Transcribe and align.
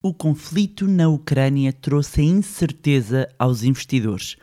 O 0.00 0.14
conflito 0.14 0.86
na 0.86 1.08
Ucrânia 1.08 1.72
trouxe 1.72 2.20
a 2.20 2.24
incerteza 2.24 3.28
aos 3.36 3.64
investidores. 3.64 4.36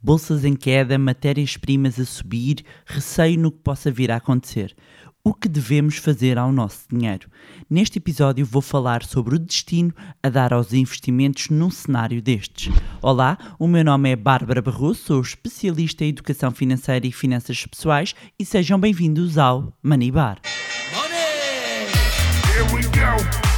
Bolsas 0.00 0.44
em 0.44 0.54
queda, 0.54 0.96
matérias-primas 0.96 1.98
a 1.98 2.04
subir, 2.04 2.64
receio 2.86 3.36
no 3.36 3.50
que 3.50 3.58
possa 3.58 3.90
vir 3.90 4.12
a 4.12 4.16
acontecer. 4.16 4.72
O 5.24 5.34
que 5.34 5.48
devemos 5.48 5.96
fazer 5.96 6.38
ao 6.38 6.52
nosso 6.52 6.86
dinheiro? 6.88 7.28
Neste 7.68 7.98
episódio 7.98 8.46
vou 8.46 8.62
falar 8.62 9.02
sobre 9.02 9.34
o 9.34 9.38
destino 9.40 9.92
a 10.22 10.28
dar 10.28 10.52
aos 10.52 10.72
investimentos 10.72 11.48
num 11.50 11.72
cenário 11.72 12.22
destes. 12.22 12.72
Olá, 13.02 13.36
o 13.58 13.66
meu 13.66 13.84
nome 13.84 14.10
é 14.10 14.16
Bárbara 14.16 14.62
Barroso, 14.62 15.02
sou 15.02 15.20
especialista 15.20 16.04
em 16.04 16.10
educação 16.10 16.52
financeira 16.52 17.04
e 17.04 17.10
finanças 17.10 17.66
pessoais 17.66 18.14
e 18.38 18.44
sejam 18.44 18.78
bem-vindos 18.78 19.36
ao 19.36 19.76
Money 19.82 20.12
Bar. 20.12 20.40
Money! 20.94 21.90
Here 22.46 22.72
we 22.72 22.82
go. 22.84 23.49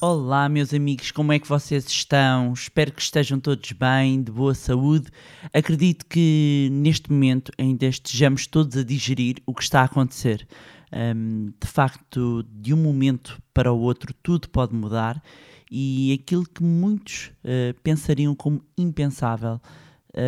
Olá, 0.00 0.48
meus 0.48 0.74
amigos, 0.74 1.10
como 1.10 1.32
é 1.32 1.38
que 1.38 1.48
vocês 1.48 1.86
estão? 1.86 2.52
Espero 2.52 2.92
que 2.92 3.00
estejam 3.00 3.38
todos 3.38 3.70
bem, 3.72 4.22
de 4.22 4.32
boa 4.32 4.54
saúde. 4.54 5.08
Acredito 5.52 6.04
que 6.06 6.68
neste 6.72 7.10
momento 7.10 7.52
ainda 7.56 7.86
estejamos 7.86 8.46
todos 8.46 8.76
a 8.76 8.82
digerir 8.82 9.36
o 9.46 9.54
que 9.54 9.62
está 9.62 9.80
a 9.82 9.84
acontecer. 9.84 10.46
Um, 10.92 11.52
de 11.60 11.66
facto, 11.66 12.44
de 12.50 12.74
um 12.74 12.76
momento 12.76 13.40
para 13.54 13.72
o 13.72 13.78
outro, 13.78 14.12
tudo 14.22 14.48
pode 14.48 14.74
mudar 14.74 15.22
e 15.70 16.12
aquilo 16.12 16.44
que 16.44 16.62
muitos 16.62 17.30
uh, 17.44 17.72
pensariam 17.82 18.34
como 18.34 18.62
impensável 18.76 19.58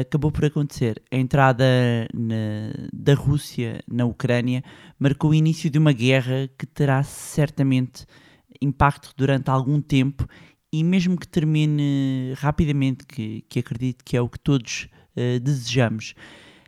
acabou 0.00 0.30
por 0.30 0.44
acontecer. 0.44 1.02
A 1.10 1.16
entrada 1.16 1.64
na, 2.12 2.88
da 2.92 3.14
Rússia 3.14 3.82
na 3.88 4.04
Ucrânia 4.04 4.62
marcou 4.98 5.30
o 5.30 5.34
início 5.34 5.70
de 5.70 5.78
uma 5.78 5.92
guerra 5.92 6.48
que 6.58 6.66
terá 6.66 7.02
certamente 7.02 8.06
impacto 8.60 9.12
durante 9.16 9.50
algum 9.50 9.80
tempo 9.80 10.26
e 10.72 10.82
mesmo 10.82 11.16
que 11.16 11.28
termine 11.28 12.32
rapidamente, 12.36 13.06
que, 13.06 13.44
que 13.48 13.60
acredito 13.60 14.04
que 14.04 14.16
é 14.16 14.20
o 14.20 14.28
que 14.28 14.41
todos 14.41 14.88
uh, 15.16 15.38
desejamos. 15.38 16.14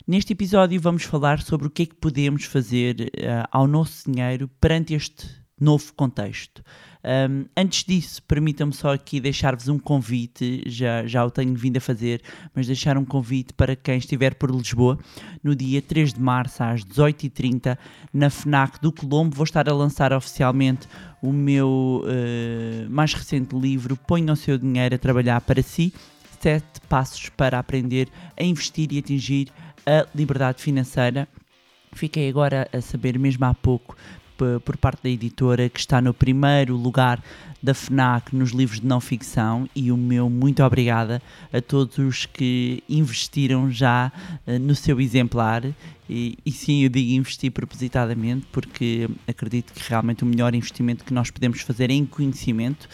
Neste 0.07 0.33
episódio 0.33 0.81
vamos 0.81 1.03
falar 1.03 1.43
sobre 1.43 1.67
o 1.67 1.71
que 1.71 1.83
é 1.83 1.87
que 1.87 1.97
podemos 1.97 2.45
fazer 2.45 3.01
uh, 3.01 3.49
ao 3.51 3.67
nosso 3.67 4.11
dinheiro 4.11 4.49
perante 4.61 4.95
este 4.95 5.27
novo 5.61 5.93
contexto. 5.95 6.63
Um, 7.07 7.45
antes 7.57 7.85
disso, 7.85 8.21
permitam-me 8.25 8.73
só 8.73 8.93
aqui 8.93 9.21
deixar-vos 9.21 9.69
um 9.69 9.79
convite, 9.79 10.65
já, 10.67 11.07
já 11.07 11.25
o 11.25 11.31
tenho 11.31 11.55
vindo 11.55 11.77
a 11.77 11.81
fazer, 11.81 12.21
mas 12.53 12.67
deixar 12.67 12.99
um 12.99 13.05
convite 13.05 13.53
para 13.53 13.77
quem 13.77 13.97
estiver 13.97 14.35
por 14.35 14.51
Lisboa, 14.51 14.99
no 15.41 15.55
dia 15.55 15.81
3 15.81 16.15
de 16.15 16.21
março 16.21 16.65
às 16.65 16.85
18h30, 16.85 17.79
na 18.13 18.29
FNAC 18.29 18.81
do 18.81 18.91
Colombo, 18.91 19.37
vou 19.37 19.45
estar 19.45 19.69
a 19.69 19.73
lançar 19.73 20.13
oficialmente 20.13 20.89
o 21.23 21.33
meu 21.33 22.03
uh, 22.03 22.91
mais 22.91 23.15
recente 23.15 23.55
livro, 23.55 23.97
Ponha 23.97 24.33
o 24.33 24.37
seu 24.37 24.59
dinheiro 24.59 24.97
a 24.97 24.99
trabalhar 24.99 25.41
para 25.43 25.63
si, 25.63 25.95
sete 26.41 26.81
passos 26.89 27.29
para 27.29 27.57
aprender 27.57 28.09
a 28.37 28.43
investir 28.43 28.93
e 28.93 28.99
atingir 28.99 29.49
a 29.87 30.07
liberdade 30.13 30.61
financeira. 30.61 31.29
Fiquei 31.93 32.29
agora 32.29 32.69
a 32.73 32.81
saber, 32.81 33.17
mesmo 33.17 33.45
há 33.45 33.55
pouco, 33.55 33.97
por 34.65 34.77
parte 34.77 35.03
da 35.03 35.09
editora 35.09 35.69
que 35.69 35.81
está 35.81 36.01
no 36.01 36.13
primeiro 36.13 36.77
lugar 36.77 37.23
da 37.63 37.75
FNAC 37.75 38.35
nos 38.35 38.51
livros 38.51 38.81
de 38.81 38.87
não 38.87 39.01
ficção 39.01 39.69
e 39.75 39.91
o 39.91 39.97
meu 39.97 40.31
muito 40.31 40.63
obrigada 40.63 41.21
a 41.53 41.61
todos 41.61 41.99
os 41.99 42.27
que 42.27 42.83
investiram 42.89 43.71
já 43.71 44.13
uh, 44.47 44.59
no 44.59 44.75
seu 44.75 45.01
exemplar. 45.01 45.65
E, 46.09 46.39
e, 46.47 46.53
sim, 46.53 46.85
eu 46.85 46.89
digo 46.89 47.11
investir 47.11 47.51
propositadamente 47.51 48.47
porque 48.53 49.09
acredito 49.27 49.73
que 49.73 49.89
realmente 49.89 50.23
o 50.23 50.27
melhor 50.27 50.55
investimento 50.55 51.05
que 51.05 51.13
nós 51.13 51.31
podemos 51.31 51.61
fazer 51.63 51.91
é 51.91 51.95
em 51.95 52.07
conhecimento 52.07 52.89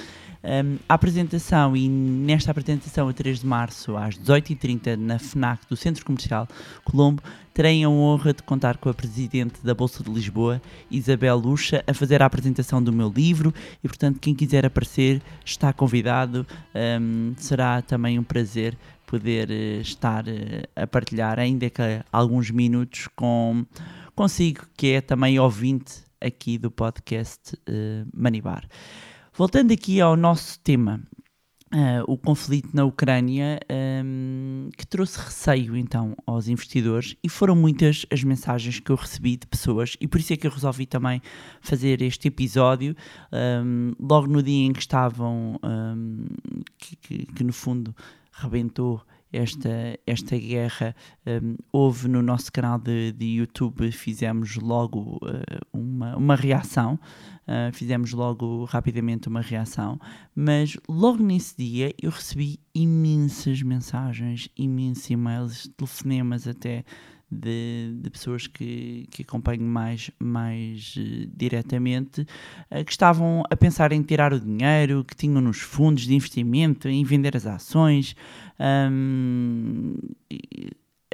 um, 0.45 0.77
a 0.89 0.95
apresentação, 0.95 1.77
e 1.77 1.89
nesta 1.89 2.51
apresentação, 2.51 3.09
a 3.09 3.13
3 3.13 3.41
de 3.41 3.47
março, 3.47 3.97
às 3.97 4.19
18h30, 4.19 4.97
na 4.97 5.19
FNAC 5.19 5.67
do 5.69 5.77
Centro 5.77 6.05
Comercial 6.05 6.49
Colombo, 6.85 7.23
terei 7.55 7.85
a 7.85 7.89
honra 7.89 8.33
de 8.33 8.43
contar 8.43 8.77
com 8.79 8.89
a 8.89 8.95
Presidente 8.95 9.61
da 9.63 9.75
Bolsa 9.75 10.03
de 10.03 10.11
Lisboa, 10.11 10.61
Isabel 10.91 11.37
Lucha, 11.37 11.85
a 11.87 11.95
fazer 11.95 12.23
a 12.23 12.27
apresentação 12.27 12.83
do 12.83 12.93
meu 12.93 13.13
livro 13.15 13.55
e, 13.85 13.89
portanto, 13.89 14.19
quem 14.19 14.35
quiser 14.35 14.67
aparecer 14.67 15.23
está 15.45 15.73
convidado. 15.73 16.47
Um, 16.75 17.35
será 17.37 17.81
também 17.83 18.19
um 18.19 18.25
prazer 18.25 18.77
poder 19.07 19.51
uh, 19.51 19.81
estar 19.81 20.25
uh, 20.25 20.33
a 20.75 20.87
partilhar, 20.87 21.39
ainda 21.39 21.69
que 21.71 21.83
alguns 22.11 22.51
minutos, 22.51 23.09
com 23.15 23.65
consigo, 24.15 24.67
que 24.77 24.95
é 24.95 25.01
também 25.01 25.39
ouvinte 25.39 26.03
aqui 26.21 26.59
do 26.59 26.71
podcast 26.71 27.55
uh, 27.55 28.09
Manibar. 28.15 28.67
Voltando 29.35 29.73
aqui 29.73 29.99
ao 29.99 30.15
nosso 30.15 30.61
tema, 30.61 31.01
uh, 31.73 32.05
o 32.07 32.19
conflito 32.19 32.69
na 32.75 32.85
Ucrânia, 32.85 33.59
um, 34.05 34.69
que 34.77 34.87
trouxe 34.87 35.19
receio 35.19 35.75
então 35.75 36.15
aos 36.27 36.49
investidores, 36.49 37.17
e 37.25 37.31
foram 37.31 37.57
muitas 37.57 38.05
as 38.11 38.23
mensagens 38.23 38.79
que 38.79 38.93
eu 38.93 38.97
recebi 38.97 39.39
de 39.39 39.47
pessoas, 39.47 39.97
e 39.99 40.07
por 40.07 40.21
isso 40.21 40.35
é 40.35 40.37
que 40.37 40.47
eu 40.47 40.51
resolvi 40.51 40.85
também 40.85 41.23
fazer 41.63 42.03
este 42.03 42.29
episódio, 42.29 42.95
um, 43.65 43.93
logo 43.99 44.27
no 44.27 44.43
dia 44.43 44.67
em 44.67 44.73
que 44.75 44.81
estavam, 44.81 45.59
um, 45.65 46.27
que, 46.77 46.97
que, 46.97 47.25
que 47.25 47.43
no 47.43 47.55
fundo 47.55 47.97
rebentou 48.33 49.01
esta, 49.33 49.99
esta 50.07 50.37
guerra. 50.37 50.95
Um, 51.27 51.57
houve 51.73 52.09
no 52.09 52.23
nosso 52.23 52.53
canal 52.53 52.79
de, 52.79 53.13
de 53.13 53.25
YouTube, 53.39 53.91
fizemos 53.93 54.57
logo 54.57 55.19
uh, 55.23 55.61
uma, 55.73 56.17
uma 56.17 56.37
reação, 56.37 56.95
uh, 56.95 57.73
fizemos 57.73 58.13
logo 58.13 58.65
rapidamente 58.65 59.29
uma 59.29 59.41
reação, 59.41 59.99
mas 60.35 60.77
logo 60.89 61.23
nesse 61.23 61.57
dia 61.57 61.95
eu 62.01 62.11
recebi 62.11 62.61
imensas 62.75 63.63
mensagens, 63.63 64.49
imensos 64.57 65.09
e-mails, 65.11 65.71
telefonemas 65.77 66.47
até 66.47 66.85
de, 67.33 67.95
de 67.95 68.11
pessoas 68.11 68.47
que, 68.47 69.09
que 69.11 69.23
acompanho 69.23 69.63
mais, 69.63 70.11
mais 70.19 70.95
uh, 70.97 71.31
diretamente, 71.35 72.23
uh, 72.71 72.85
que 72.85 72.91
estavam 72.91 73.43
a 73.51 73.57
pensar 73.57 73.93
em 73.93 74.03
tirar 74.03 74.33
o 74.33 74.41
dinheiro 74.41 75.05
que 75.05 75.17
tinham 75.17 75.41
nos 75.41 75.61
fundos 75.61 76.03
de 76.05 76.15
investimento, 76.15 76.89
em 76.89 77.03
vender 77.03 77.35
as 77.37 77.47
ações. 77.47 78.15
Um, 78.61 79.95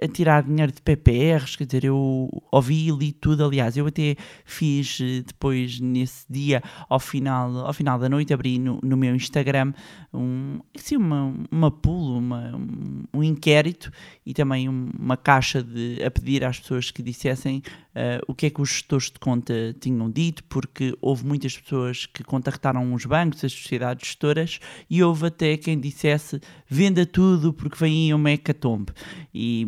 a 0.03 0.09
tirar 0.09 0.43
dinheiro 0.43 0.73
de 0.73 0.81
PPRs, 0.83 1.57
quer 1.57 1.65
dizer, 1.65 1.85
eu 1.85 2.31
ouvi 2.51 2.89
e 2.89 2.91
li 2.91 3.13
tudo, 3.13 3.45
aliás, 3.45 3.77
eu 3.77 3.87
até 3.87 4.17
fiz 4.45 4.99
eh, 5.01 5.23
depois 5.27 5.81
nesse 5.81 6.25
dia, 6.31 6.63
ao 6.89 7.01
final, 7.01 7.67
ao 7.67 7.73
final 7.73 7.99
da 7.99 8.09
noite, 8.09 8.33
abri 8.33 8.59
no, 8.59 8.79
no 8.83 8.97
meu 8.97 9.15
Instagram 9.15 9.73
um, 10.13 10.61
assim, 10.77 10.97
uma, 10.97 11.35
uma 11.51 11.71
pool, 11.71 12.19
uma, 12.19 12.57
um, 12.57 13.05
um 13.13 13.23
inquérito 13.23 13.91
e 14.25 14.33
também 14.33 14.69
uma 14.69 15.17
caixa 15.17 15.63
de, 15.63 16.03
a 16.03 16.11
pedir 16.11 16.45
às 16.45 16.59
pessoas 16.59 16.91
que 16.91 17.03
dissessem 17.03 17.59
uh, 17.59 18.25
o 18.27 18.35
que 18.35 18.47
é 18.47 18.51
que 18.51 18.61
os 18.61 18.69
gestores 18.71 19.11
de 19.11 19.19
conta 19.19 19.75
tinham 19.81 20.11
dito, 20.11 20.45
porque 20.45 20.97
houve 21.01 21.27
muitas 21.27 21.57
pessoas 21.57 22.07
que 22.07 22.23
contactaram 22.25 22.93
os 22.95 23.05
bancos, 23.05 23.45
as 23.45 23.53
sociedades 23.53 24.09
gestoras, 24.09 24.59
e 24.89 25.03
houve 25.03 25.27
até 25.27 25.57
quem 25.57 25.79
dissesse 25.79 26.41
venda 26.67 27.05
tudo 27.05 27.53
porque 27.53 27.77
vem 27.77 28.07
aí 28.07 28.15
uma 28.15 28.31
hecatombe. 28.31 28.93
E, 29.33 29.67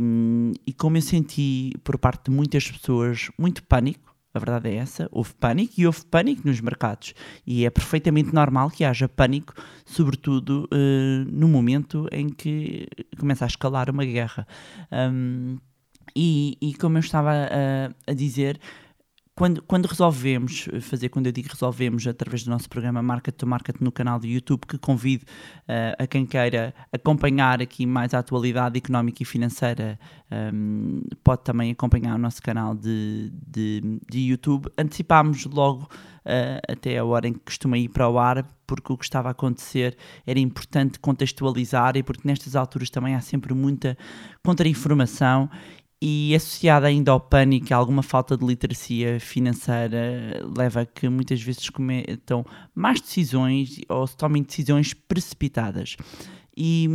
e 0.66 0.72
como 0.72 0.96
eu 0.96 1.02
senti 1.02 1.72
por 1.84 1.98
parte 1.98 2.30
de 2.30 2.36
muitas 2.36 2.70
pessoas 2.70 3.30
muito 3.38 3.62
pânico, 3.64 4.10
a 4.32 4.38
verdade 4.38 4.68
é 4.68 4.76
essa, 4.76 5.08
houve 5.10 5.34
pânico 5.34 5.74
e 5.76 5.86
houve 5.86 6.04
pânico 6.06 6.46
nos 6.46 6.60
mercados. 6.60 7.14
E 7.46 7.66
é 7.66 7.70
perfeitamente 7.70 8.32
normal 8.32 8.70
que 8.70 8.84
haja 8.84 9.08
pânico, 9.08 9.54
sobretudo 9.84 10.68
uh, 10.72 11.24
no 11.30 11.48
momento 11.48 12.06
em 12.12 12.28
que 12.28 12.86
começa 13.18 13.44
a 13.44 13.48
escalar 13.48 13.90
uma 13.90 14.04
guerra. 14.04 14.46
Um, 14.92 15.56
e, 16.14 16.56
e, 16.60 16.74
como 16.74 16.96
eu 16.96 17.00
estava 17.00 17.30
a, 17.30 18.10
a 18.10 18.14
dizer, 18.14 18.60
quando, 19.40 19.62
quando 19.62 19.86
resolvemos 19.86 20.68
fazer, 20.82 21.08
quando 21.08 21.24
eu 21.24 21.32
digo 21.32 21.48
resolvemos 21.50 22.06
através 22.06 22.44
do 22.44 22.50
nosso 22.50 22.68
programa 22.68 23.02
Market 23.02 23.34
to 23.34 23.46
Market 23.46 23.76
no 23.80 23.90
canal 23.90 24.20
do 24.20 24.26
YouTube, 24.26 24.66
que 24.66 24.76
convido 24.76 25.24
uh, 25.62 25.96
a 25.98 26.06
quem 26.06 26.26
queira 26.26 26.74
acompanhar 26.92 27.62
aqui 27.62 27.86
mais 27.86 28.12
a 28.12 28.18
atualidade 28.18 28.76
económica 28.76 29.22
e 29.22 29.24
financeira, 29.24 29.98
um, 30.52 31.00
pode 31.24 31.42
também 31.42 31.70
acompanhar 31.70 32.16
o 32.16 32.18
nosso 32.18 32.42
canal 32.42 32.74
de, 32.74 33.32
de, 33.32 33.80
de 34.10 34.20
YouTube. 34.20 34.68
Antecipámos 34.76 35.46
logo 35.46 35.84
uh, 35.84 36.60
até 36.70 36.98
a 36.98 37.04
hora 37.06 37.26
em 37.26 37.32
que 37.32 37.40
costuma 37.40 37.78
ir 37.78 37.88
para 37.88 38.10
o 38.10 38.18
ar, 38.18 38.44
porque 38.66 38.92
o 38.92 38.96
que 38.98 39.04
estava 39.04 39.28
a 39.28 39.32
acontecer 39.32 39.96
era 40.26 40.38
importante 40.38 40.98
contextualizar 41.00 41.96
e 41.96 42.02
porque 42.02 42.28
nestas 42.28 42.54
alturas 42.54 42.90
também 42.90 43.14
há 43.14 43.20
sempre 43.22 43.54
muita 43.54 43.96
contra-informação 44.44 45.48
e 46.02 46.34
associada 46.34 46.86
ainda 46.86 47.10
ao 47.10 47.20
pânico, 47.20 47.74
alguma 47.74 48.02
falta 48.02 48.36
de 48.36 48.44
literacia 48.44 49.20
financeira 49.20 50.42
leva 50.56 50.80
a 50.80 50.86
que 50.86 51.08
muitas 51.08 51.42
vezes 51.42 51.68
cometam 51.68 52.44
más 52.74 53.00
decisões 53.00 53.80
ou 53.88 54.06
se 54.06 54.16
tomem 54.16 54.42
decisões 54.42 54.94
precipitadas. 54.94 55.96
E, 56.56 56.88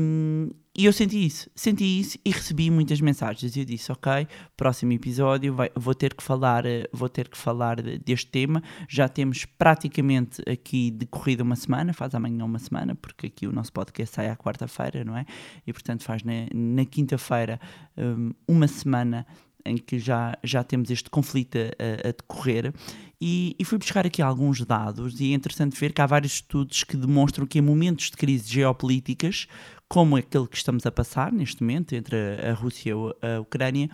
e 0.78 0.86
eu 0.86 0.92
senti 0.92 1.26
isso, 1.26 1.50
senti 1.56 2.00
isso 2.00 2.20
e 2.24 2.32
recebi 2.32 2.70
muitas 2.70 3.00
mensagens. 3.00 3.56
Eu 3.56 3.64
disse, 3.66 3.92
ok, 3.92 4.28
próximo 4.58 4.92
episódio 4.92 5.54
vai, 5.54 5.72
vou 5.76 5.96
ter 5.96 6.14
que 6.14 6.22
falar, 6.22 6.66
eh, 6.66 6.88
vou 6.92 7.08
ter 7.08 7.30
que 7.30 7.38
falar 7.38 7.82
deste 7.82 8.28
tema. 8.28 8.62
Já 8.90 9.08
temos 9.08 9.46
praticamente 9.46 10.42
aqui 10.50 10.92
decorrida 10.92 11.44
uma 11.44 11.56
semana, 11.56 11.94
faz 11.94 12.14
amanhã 12.14 12.44
uma 12.44 12.60
semana, 12.60 12.94
porque 12.96 13.28
aqui 13.28 13.48
o 13.48 13.52
nosso 13.52 13.72
podcast 13.72 14.16
sai 14.16 14.30
à 14.30 14.36
quarta-feira, 14.36 15.04
não 15.06 15.18
é? 15.18 15.26
E 15.66 15.72
portanto 15.72 16.04
faz 16.04 16.24
na, 16.24 16.48
na 16.54 16.86
quinta-feira 16.86 17.60
um, 17.98 18.32
uma 18.48 18.68
semana 18.68 19.26
em 19.66 19.78
que 19.78 19.98
já, 20.00 20.38
já 20.44 20.64
temos 20.64 20.90
este 20.92 21.10
conflito 21.10 21.58
a, 21.58 22.10
a 22.10 22.12
decorrer 22.12 22.74
e, 23.20 23.56
e, 23.58 23.64
fui 23.64 23.78
buscar 23.78 24.06
aqui 24.06 24.22
alguns 24.22 24.64
dados 24.66 25.20
e 25.22 25.32
é 25.32 25.36
interessante 25.36 25.80
ver 25.80 25.94
que 25.94 26.02
há 26.02 26.06
vários 26.06 26.34
estudos 26.34 26.84
que 26.84 26.98
demonstram 26.98 27.46
que 27.46 27.60
em 27.60 27.62
momentos 27.62 28.10
de 28.12 28.18
crise 28.18 28.52
geopolíticas, 28.52 29.48
como 29.88 30.18
aquele 30.18 30.48
que 30.48 30.58
estamos 30.58 30.86
a 30.86 30.92
passar 30.92 31.32
neste 31.32 31.64
momento 31.64 31.94
entre 31.94 32.16
a, 32.16 32.52
a 32.52 32.54
Rússia 32.54 32.92
e 32.92 33.26
a 33.26 33.40
Ucrânia, 33.40 33.90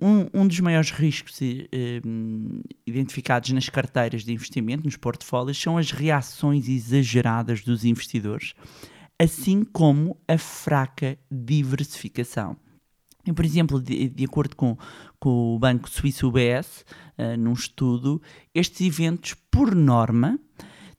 um, 0.00 0.26
um, 0.34 0.48
dos 0.48 0.58
maiores 0.60 0.90
riscos 0.90 1.40
eh, 1.40 2.00
identificados 2.86 3.50
nas 3.50 3.68
carteiras 3.68 4.24
de 4.24 4.32
investimento, 4.32 4.84
nos 4.84 4.96
portfólios, 4.96 5.60
são 5.60 5.78
as 5.78 5.92
reações 5.92 6.68
exageradas 6.68 7.62
dos 7.62 7.84
investidores, 7.84 8.54
assim 9.18 9.62
como 9.62 10.18
a 10.26 10.36
fraca 10.36 11.16
diversificação. 11.30 12.56
Por 13.32 13.44
exemplo, 13.44 13.80
de, 13.80 14.08
de 14.08 14.24
acordo 14.24 14.56
com, 14.56 14.76
com, 15.18 15.54
o 15.54 15.58
banco 15.58 15.88
suíço 15.88 16.28
UBS, 16.28 16.84
uh, 17.18 17.36
num 17.38 17.52
estudo, 17.52 18.20
estes 18.54 18.86
eventos, 18.86 19.34
por 19.50 19.74
norma, 19.74 20.38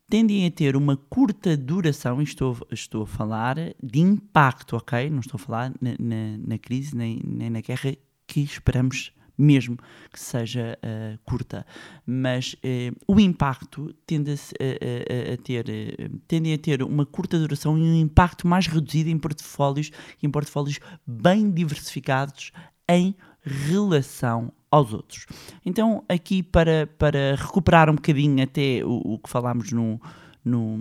tendem 0.10 0.46
a 0.46 0.52
ter 0.52 0.76
uma 0.76 0.96
curta 0.96 1.58
duração, 1.58 2.22
estou, 2.22 2.58
estou 2.72 3.04
a 3.04 3.08
falar 3.08 3.58
de 3.82 4.00
impacto, 4.00 4.76
ok? 4.78 5.10
Não 5.10 5.20
estou 5.20 5.38
a 5.38 5.40
falar 5.40 5.74
na, 5.82 5.92
na, 6.00 6.38
na 6.48 6.58
crise 6.58 6.96
nem, 6.96 7.22
nem 7.26 7.50
na 7.50 7.62
guerra 7.62 7.96
que 8.28 8.42
esperamos 8.42 9.12
mesmo 9.38 9.78
que 10.12 10.20
seja 10.20 10.78
uh, 10.84 11.20
curta, 11.26 11.66
mas 12.06 12.54
uh, 12.54 12.96
o 13.08 13.20
impacto 13.20 13.94
tende 14.06 14.32
a, 14.32 14.34
a, 14.34 15.34
a 15.34 15.38
ter, 15.38 15.66
uh, 15.66 16.20
tende 16.28 16.54
a 16.54 16.58
ter 16.58 16.84
uma 16.84 17.06
curta 17.06 17.38
duração 17.38 17.78
e 17.78 17.82
um 17.82 17.96
impacto 17.96 18.48
mais 18.48 18.68
reduzido 18.68 19.10
em 19.10 19.18
portfólios, 19.18 19.92
em 20.22 20.30
portfólios 20.30 20.80
bem 21.06 21.52
diversificados 21.52 22.52
em 22.88 23.16
relação 23.44 24.52
aos 24.72 24.94
outros. 24.94 25.26
Então, 25.66 26.04
aqui 26.10 26.44
para, 26.44 26.88
para 26.98 27.36
recuperar 27.36 27.90
um 27.90 27.96
bocadinho 27.96 28.44
até 28.44 28.84
o, 28.84 29.14
o 29.14 29.20
que 29.20 29.30
falámos 29.30 29.72
no, 29.72 30.02
no, 30.44 30.80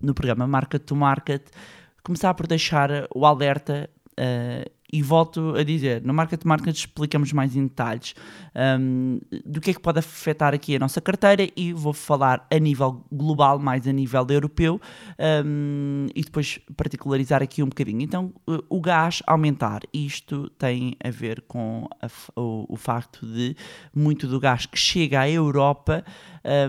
no 0.00 0.14
programa 0.14 0.46
Market 0.46 0.82
to 0.82 0.94
Market, 0.94 1.42
começar 2.02 2.32
por 2.34 2.46
deixar 2.46 2.90
o 3.14 3.26
alerta 3.26 3.90
uh, 4.12 4.77
e 4.92 5.02
volto 5.02 5.54
a 5.54 5.62
dizer, 5.62 6.02
no 6.02 6.14
Market 6.14 6.44
Market 6.44 6.74
explicamos 6.74 7.32
mais 7.32 7.54
em 7.54 7.64
detalhes 7.64 8.14
um, 8.80 9.20
do 9.44 9.60
que 9.60 9.70
é 9.70 9.74
que 9.74 9.80
pode 9.80 9.98
afetar 9.98 10.54
aqui 10.54 10.76
a 10.76 10.78
nossa 10.78 11.00
carteira 11.00 11.48
e 11.56 11.72
vou 11.72 11.92
falar 11.92 12.46
a 12.50 12.58
nível 12.58 13.04
global, 13.12 13.58
mais 13.58 13.86
a 13.86 13.92
nível 13.92 14.26
europeu 14.30 14.80
um, 15.44 16.06
e 16.14 16.22
depois 16.22 16.58
particularizar 16.76 17.42
aqui 17.42 17.62
um 17.62 17.68
bocadinho. 17.68 18.02
Então, 18.02 18.32
o 18.68 18.80
gás 18.80 19.22
aumentar, 19.26 19.82
isto 19.92 20.48
tem 20.50 20.96
a 21.04 21.10
ver 21.10 21.42
com 21.42 21.86
a, 22.00 22.08
o, 22.40 22.66
o, 22.68 22.76
facto 22.76 23.26
de 23.26 23.54
muito 23.94 24.26
do 24.26 24.40
gás 24.40 24.64
que 24.64 24.78
chega 24.78 25.20
à 25.20 25.30
Europa 25.30 26.04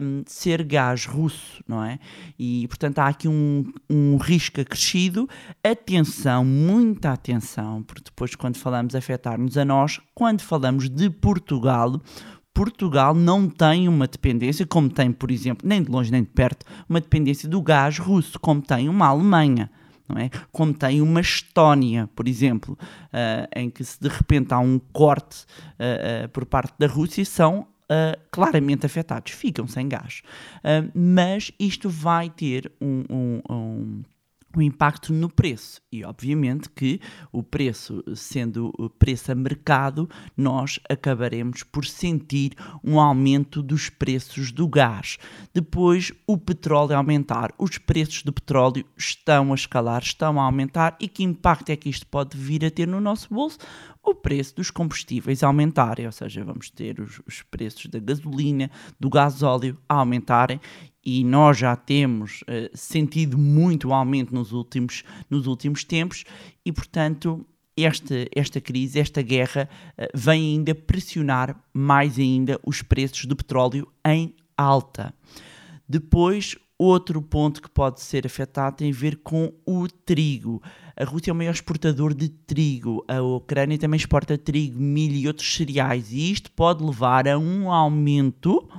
um, 0.01 0.23
ser 0.25 0.63
gás 0.63 1.05
russo, 1.05 1.63
não 1.67 1.83
é? 1.83 1.99
E 2.37 2.67
portanto 2.67 2.99
há 2.99 3.07
aqui 3.07 3.27
um, 3.27 3.71
um 3.89 4.17
risco 4.17 4.59
acrescido. 4.61 5.27
Atenção, 5.63 6.43
muita 6.43 7.11
atenção, 7.11 7.83
porque 7.83 8.03
depois, 8.05 8.35
quando 8.35 8.57
falamos 8.57 8.95
afetar-nos 8.95 9.57
a 9.57 9.65
nós, 9.65 9.99
quando 10.13 10.41
falamos 10.41 10.89
de 10.89 11.09
Portugal, 11.09 12.01
Portugal 12.53 13.13
não 13.13 13.49
tem 13.49 13.87
uma 13.87 14.07
dependência, 14.07 14.65
como 14.65 14.89
tem, 14.89 15.11
por 15.11 15.31
exemplo, 15.31 15.67
nem 15.67 15.81
de 15.81 15.89
longe 15.89 16.11
nem 16.11 16.23
de 16.23 16.29
perto, 16.29 16.65
uma 16.89 16.99
dependência 16.99 17.47
do 17.47 17.61
gás 17.61 17.97
russo, 17.97 18.39
como 18.39 18.61
tem 18.61 18.89
uma 18.89 19.07
Alemanha. 19.07 19.71
Não 20.07 20.17
é? 20.17 20.31
Como 20.51 20.73
tem 20.73 21.01
uma 21.01 21.21
Estónia, 21.21 22.09
por 22.15 22.27
exemplo, 22.27 22.75
uh, 23.13 23.47
em 23.55 23.69
que 23.69 23.83
se 23.83 24.01
de 24.01 24.09
repente 24.09 24.51
há 24.51 24.57
um 24.57 24.79
corte 24.91 25.45
uh, 25.79 26.25
uh, 26.25 26.29
por 26.29 26.47
parte 26.47 26.73
da 26.79 26.87
Rússia, 26.87 27.23
são 27.23 27.67
claramente 28.31 28.85
afetados, 28.85 29.31
ficam 29.31 29.67
sem 29.67 29.87
gás. 29.87 30.21
mas 30.93 31.51
isto 31.59 31.89
vai 31.89 32.29
ter 32.29 32.71
um, 32.79 33.03
um, 33.09 33.41
um 33.49 34.03
o 34.55 34.61
impacto 34.61 35.13
no 35.13 35.29
preço. 35.29 35.81
E 35.91 36.03
obviamente 36.03 36.69
que 36.69 36.99
o 37.31 37.43
preço, 37.43 38.03
sendo 38.15 38.73
o 38.77 38.89
preço 38.89 39.31
a 39.31 39.35
mercado, 39.35 40.09
nós 40.35 40.79
acabaremos 40.89 41.63
por 41.63 41.85
sentir 41.85 42.53
um 42.83 42.99
aumento 42.99 43.61
dos 43.61 43.89
preços 43.89 44.51
do 44.51 44.67
gás. 44.67 45.17
Depois, 45.53 46.11
o 46.25 46.37
petróleo 46.37 46.95
aumentar. 46.95 47.53
Os 47.57 47.77
preços 47.77 48.23
do 48.23 48.33
petróleo 48.33 48.85
estão 48.97 49.51
a 49.51 49.55
escalar, 49.55 50.01
estão 50.01 50.39
a 50.39 50.43
aumentar. 50.43 50.95
E 50.99 51.07
que 51.07 51.23
impacto 51.23 51.69
é 51.69 51.75
que 51.75 51.89
isto 51.89 52.07
pode 52.07 52.37
vir 52.37 52.65
a 52.65 52.71
ter 52.71 52.87
no 52.87 52.99
nosso 52.99 53.33
bolso? 53.33 53.59
O 54.01 54.15
preço 54.15 54.55
dos 54.55 54.71
combustíveis 54.71 55.43
aumentarem, 55.43 56.05
ou 56.05 56.11
seja, 56.11 56.43
vamos 56.43 56.69
ter 56.69 56.99
os, 56.99 57.21
os 57.27 57.41
preços 57.43 57.85
da 57.87 57.99
gasolina, 57.99 58.71
do 58.99 59.09
gasóleo 59.09 59.77
a 59.87 59.95
aumentarem 59.95 60.59
e 61.05 61.23
nós 61.23 61.57
já 61.57 61.75
temos 61.75 62.41
uh, 62.41 62.69
sentido 62.73 63.37
muito 63.37 63.93
aumento 63.93 64.33
nos 64.33 64.51
últimos, 64.51 65.03
nos 65.29 65.47
últimos 65.47 65.83
tempos 65.83 66.23
e, 66.65 66.71
portanto, 66.71 67.45
esta, 67.77 68.27
esta 68.35 68.59
crise, 68.59 68.99
esta 68.99 69.21
guerra, 69.21 69.69
uh, 69.97 70.05
vem 70.13 70.53
ainda 70.53 70.75
pressionar 70.75 71.55
mais 71.73 72.17
ainda 72.19 72.59
os 72.65 72.81
preços 72.81 73.25
do 73.25 73.35
petróleo 73.35 73.87
em 74.05 74.35
alta. 74.57 75.13
Depois, 75.87 76.55
outro 76.77 77.21
ponto 77.21 77.61
que 77.61 77.69
pode 77.69 78.01
ser 78.01 78.25
afetado 78.25 78.77
tem 78.77 78.91
a 78.91 78.95
ver 78.95 79.17
com 79.17 79.51
o 79.65 79.87
trigo. 79.87 80.61
A 80.95 81.03
Rússia 81.03 81.31
é 81.31 81.33
o 81.33 81.35
maior 81.35 81.53
exportador 81.53 82.13
de 82.13 82.29
trigo, 82.29 83.03
a 83.07 83.21
Ucrânia 83.21 83.77
também 83.77 83.97
exporta 83.97 84.37
trigo, 84.37 84.79
milho 84.79 85.15
e 85.15 85.27
outros 85.27 85.53
cereais, 85.53 86.11
e 86.11 86.31
isto 86.31 86.51
pode 86.51 86.83
levar 86.83 87.27
a 87.27 87.37
um 87.37 87.71
aumento 87.71 88.69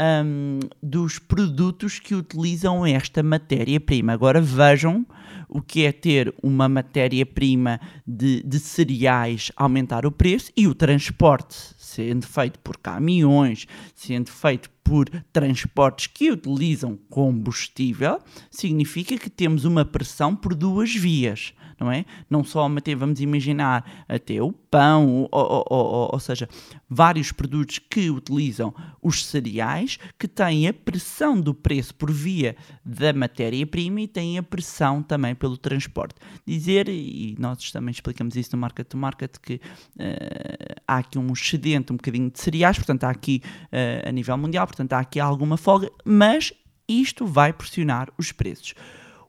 um, 0.00 0.60
dos 0.82 1.18
produtos 1.18 1.98
que 1.98 2.14
utilizam 2.14 2.84
esta 2.84 3.22
matéria-prima. 3.22 4.12
Agora 4.12 4.40
vejam 4.40 5.06
o 5.48 5.62
que 5.62 5.84
é 5.84 5.92
ter 5.92 6.34
uma 6.42 6.68
matéria-prima 6.68 7.80
de, 8.06 8.42
de, 8.42 8.58
cereais 8.58 9.50
aumentar 9.56 10.04
o 10.04 10.12
preço 10.12 10.52
e 10.56 10.66
o 10.66 10.74
transporte 10.74 11.56
sendo 11.78 12.26
feito 12.26 12.58
por 12.58 12.76
caminhões, 12.76 13.66
sendo 13.94 14.30
feito 14.30 14.68
por 14.84 15.08
transportes 15.32 16.08
que 16.08 16.30
utilizam 16.30 16.98
combustível, 17.08 18.20
significa 18.50 19.16
que 19.16 19.30
temos 19.30 19.64
uma 19.64 19.84
pressão 19.84 20.34
por 20.36 20.54
duas 20.54 20.94
vias 20.94 21.54
não 21.78 21.90
é? 21.90 22.04
Não 22.28 22.42
só 22.42 22.66
até, 22.76 22.94
vamos 22.94 23.20
imaginar, 23.20 24.04
até 24.08 24.40
o 24.40 24.52
pão, 24.52 25.22
ou, 25.22 25.28
ou, 25.32 25.64
ou, 25.68 26.10
ou 26.12 26.20
seja, 26.20 26.48
vários 26.88 27.32
produtos 27.32 27.78
que 27.78 28.10
utilizam 28.10 28.74
os 29.02 29.24
cereais, 29.24 29.98
que 30.18 30.28
têm 30.28 30.68
a 30.68 30.72
pressão 30.72 31.40
do 31.40 31.54
preço 31.54 31.94
por 31.94 32.10
via 32.10 32.56
da 32.84 33.12
matéria-prima 33.12 34.00
e 34.02 34.08
têm 34.08 34.38
a 34.38 34.42
pressão 34.42 35.02
também 35.02 35.34
pelo 35.34 35.56
transporte. 35.56 36.16
Dizer, 36.46 36.88
e 36.88 37.36
nós 37.38 37.70
também 37.70 37.92
explicamos 37.92 38.36
isso 38.36 38.54
no 38.54 38.60
Market 38.60 38.86
to 38.88 38.96
Market, 38.96 39.36
que 39.40 39.54
uh, 39.54 40.80
há 40.86 40.98
aqui 40.98 41.18
um 41.18 41.32
excedente 41.32 41.92
um 41.92 41.96
bocadinho 41.96 42.30
de 42.30 42.40
cereais, 42.40 42.76
portanto 42.76 43.04
há 43.04 43.10
aqui 43.10 43.42
uh, 43.66 44.08
a 44.08 44.12
nível 44.12 44.36
mundial, 44.36 44.66
portanto 44.66 44.92
há 44.92 45.00
aqui 45.00 45.20
alguma 45.20 45.56
folga, 45.56 45.90
mas 46.04 46.52
isto 46.88 47.26
vai 47.26 47.52
pressionar 47.52 48.08
os 48.16 48.32
preços. 48.32 48.74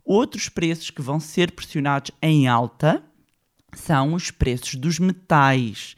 Outros 0.07 0.47
preços 0.47 0.89
que 0.89 1.01
vão 1.01 1.19
ser 1.19 1.51
pressionados 1.51 2.11
em 2.21 2.47
alta 2.47 3.03
são 3.73 4.13
os 4.13 4.31
preços 4.31 4.75
dos 4.75 4.99
metais. 4.99 5.97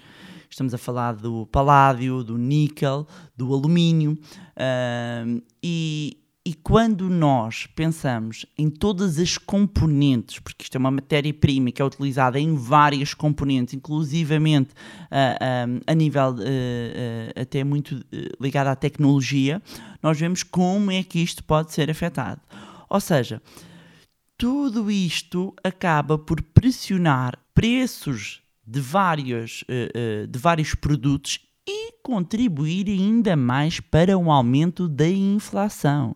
Estamos 0.49 0.73
a 0.73 0.79
falar 0.79 1.13
do 1.13 1.45
paládio, 1.45 2.23
do 2.23 2.35
níquel, 2.35 3.07
do 3.37 3.53
alumínio. 3.53 4.17
Uh, 4.57 5.39
e, 5.61 6.17
e 6.43 6.55
quando 6.55 7.07
nós 7.07 7.67
pensamos 7.75 8.47
em 8.57 8.67
todas 8.67 9.19
as 9.19 9.37
componentes, 9.37 10.39
porque 10.39 10.63
isto 10.63 10.75
é 10.75 10.79
uma 10.79 10.89
matéria-prima 10.89 11.71
que 11.71 11.79
é 11.79 11.85
utilizada 11.85 12.39
em 12.39 12.55
várias 12.55 13.13
componentes, 13.13 13.75
inclusivamente 13.75 14.71
uh, 14.71 15.83
a 15.85 15.93
nível 15.93 16.31
uh, 16.31 17.39
até 17.39 17.63
muito 17.63 18.03
ligado 18.41 18.69
à 18.69 18.75
tecnologia, 18.75 19.61
nós 20.01 20.19
vemos 20.19 20.41
como 20.41 20.89
é 20.89 21.03
que 21.03 21.19
isto 21.19 21.43
pode 21.43 21.71
ser 21.71 21.91
afetado. 21.91 22.41
Ou 22.89 22.99
seja, 22.99 23.39
tudo 24.39 24.89
isto 24.89 25.53
acaba 25.61 26.17
por 26.17 26.41
pressionar 26.41 27.37
preços 27.53 28.41
de, 28.65 28.79
vários, 28.79 29.63
uh, 29.63 30.23
uh, 30.23 30.27
de 30.27 30.39
vários 30.39 30.73
produtos 30.73 31.41
e 31.67 31.91
contribuir 32.01 32.87
ainda 32.87 33.35
mais 33.35 33.81
para 33.81 34.17
um 34.17 34.31
aumento 34.31 34.87
da 34.87 35.09
inflação. 35.09 36.15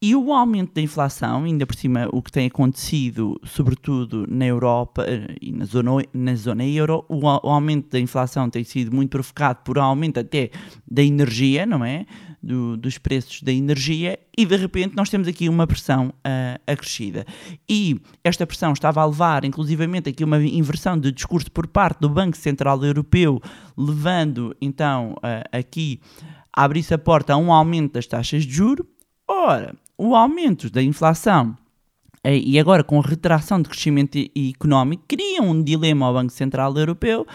E 0.00 0.14
o 0.14 0.32
aumento 0.32 0.74
da 0.74 0.80
inflação, 0.82 1.42
ainda 1.42 1.66
por 1.66 1.74
cima 1.74 2.08
o 2.12 2.22
que 2.22 2.30
tem 2.30 2.46
acontecido, 2.46 3.40
sobretudo 3.44 4.24
na 4.28 4.46
Europa 4.46 5.04
eh, 5.08 5.34
e 5.40 5.50
na 5.50 5.64
zona, 5.64 5.90
na 6.12 6.34
zona 6.34 6.64
euro, 6.64 7.04
o, 7.08 7.26
aumento 7.26 7.90
da 7.90 7.98
inflação 7.98 8.48
tem 8.48 8.62
sido 8.62 8.94
muito 8.94 9.10
provocado 9.10 9.60
por 9.64 9.78
um 9.78 9.82
aumento 9.82 10.20
até 10.20 10.50
da 10.86 11.02
energia, 11.02 11.66
não 11.66 11.82
é? 11.84 12.06
Do, 12.46 12.76
dos 12.76 12.96
preços 12.96 13.42
da 13.42 13.50
energia, 13.50 14.16
e 14.38 14.46
de 14.46 14.56
repente 14.56 14.94
nós 14.94 15.10
temos 15.10 15.26
aqui 15.26 15.48
uma 15.48 15.66
pressão 15.66 16.08
uh, 16.08 16.60
acrescida. 16.64 17.26
E 17.68 18.00
esta 18.22 18.46
pressão 18.46 18.72
estava 18.72 19.00
a 19.00 19.04
levar, 19.04 19.44
inclusivamente, 19.44 20.08
aqui 20.08 20.22
uma 20.22 20.40
inversão 20.40 20.96
de 20.96 21.10
discurso 21.10 21.50
por 21.50 21.66
parte 21.66 21.98
do 21.98 22.08
Banco 22.08 22.36
Central 22.36 22.84
Europeu, 22.84 23.42
levando 23.76 24.54
então 24.60 25.14
uh, 25.14 25.48
aqui 25.50 26.00
a 26.52 26.62
abrir-se 26.62 26.94
a 26.94 26.98
porta 26.98 27.32
a 27.32 27.36
um 27.36 27.52
aumento 27.52 27.94
das 27.94 28.06
taxas 28.06 28.44
de 28.44 28.54
juro. 28.54 28.86
Ora, 29.26 29.74
o 29.98 30.14
aumento 30.14 30.70
da 30.70 30.82
inflação 30.82 31.56
eh, 32.26 32.38
e 32.38 32.58
agora 32.58 32.82
com 32.82 32.98
a 32.98 33.02
retração 33.02 33.62
de 33.62 33.68
crescimento 33.68 34.18
económico 34.36 35.04
cria 35.06 35.40
um 35.40 35.62
dilema 35.62 36.06
ao 36.06 36.14
Banco 36.14 36.32
Central 36.32 36.76
Europeu 36.76 37.26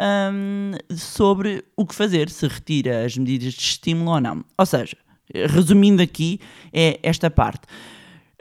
um, 0.00 0.72
sobre 0.96 1.64
o 1.76 1.86
que 1.86 1.94
fazer, 1.94 2.28
se 2.30 2.46
retira 2.46 3.04
as 3.04 3.16
medidas 3.16 3.54
de 3.54 3.60
estímulo 3.60 4.12
ou 4.12 4.20
não. 4.20 4.44
Ou 4.58 4.66
seja, 4.66 4.96
resumindo 5.32 6.02
aqui, 6.02 6.40
é 6.72 6.98
esta 7.02 7.30
parte. 7.30 7.62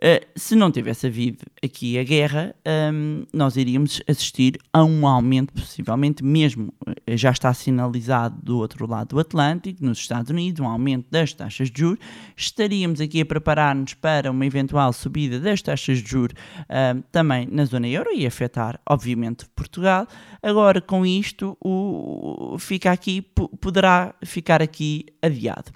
Uh, 0.01 0.25
se 0.35 0.55
não 0.55 0.71
tivesse 0.71 1.07
havido 1.07 1.45
aqui 1.63 1.97
a 1.97 2.03
guerra, 2.03 2.55
um, 2.93 3.23
nós 3.31 3.55
iríamos 3.55 4.01
assistir 4.07 4.57
a 4.73 4.83
um 4.83 5.07
aumento, 5.07 5.53
possivelmente 5.53 6.23
mesmo, 6.23 6.73
uh, 6.85 7.15
já 7.15 7.31
está 7.31 7.53
sinalizado 7.53 8.37
do 8.41 8.57
outro 8.57 8.85
lado 8.85 9.09
do 9.09 9.19
Atlântico, 9.19 9.85
nos 9.85 9.99
Estados 9.99 10.29
Unidos, 10.29 10.59
um 10.59 10.67
aumento 10.67 11.05
das 11.09 11.33
taxas 11.33 11.69
de 11.71 11.79
juros. 11.79 11.99
Estaríamos 12.35 12.99
aqui 12.99 13.21
a 13.21 13.25
preparar-nos 13.25 13.93
para 13.93 14.29
uma 14.29 14.45
eventual 14.45 14.91
subida 14.91 15.39
das 15.39 15.61
taxas 15.61 15.99
de 15.99 16.09
juros 16.09 16.35
uh, 16.61 17.01
também 17.11 17.47
na 17.49 17.63
zona 17.63 17.87
euro 17.87 18.09
e 18.13 18.25
afetar, 18.25 18.79
obviamente, 18.85 19.45
Portugal. 19.55 20.05
Agora, 20.41 20.81
com 20.81 21.05
isto, 21.05 21.57
o, 21.63 22.57
fica 22.59 22.91
aqui, 22.91 23.21
poderá 23.21 24.13
ficar 24.23 24.61
aqui 24.61 25.05
adiado. 25.21 25.71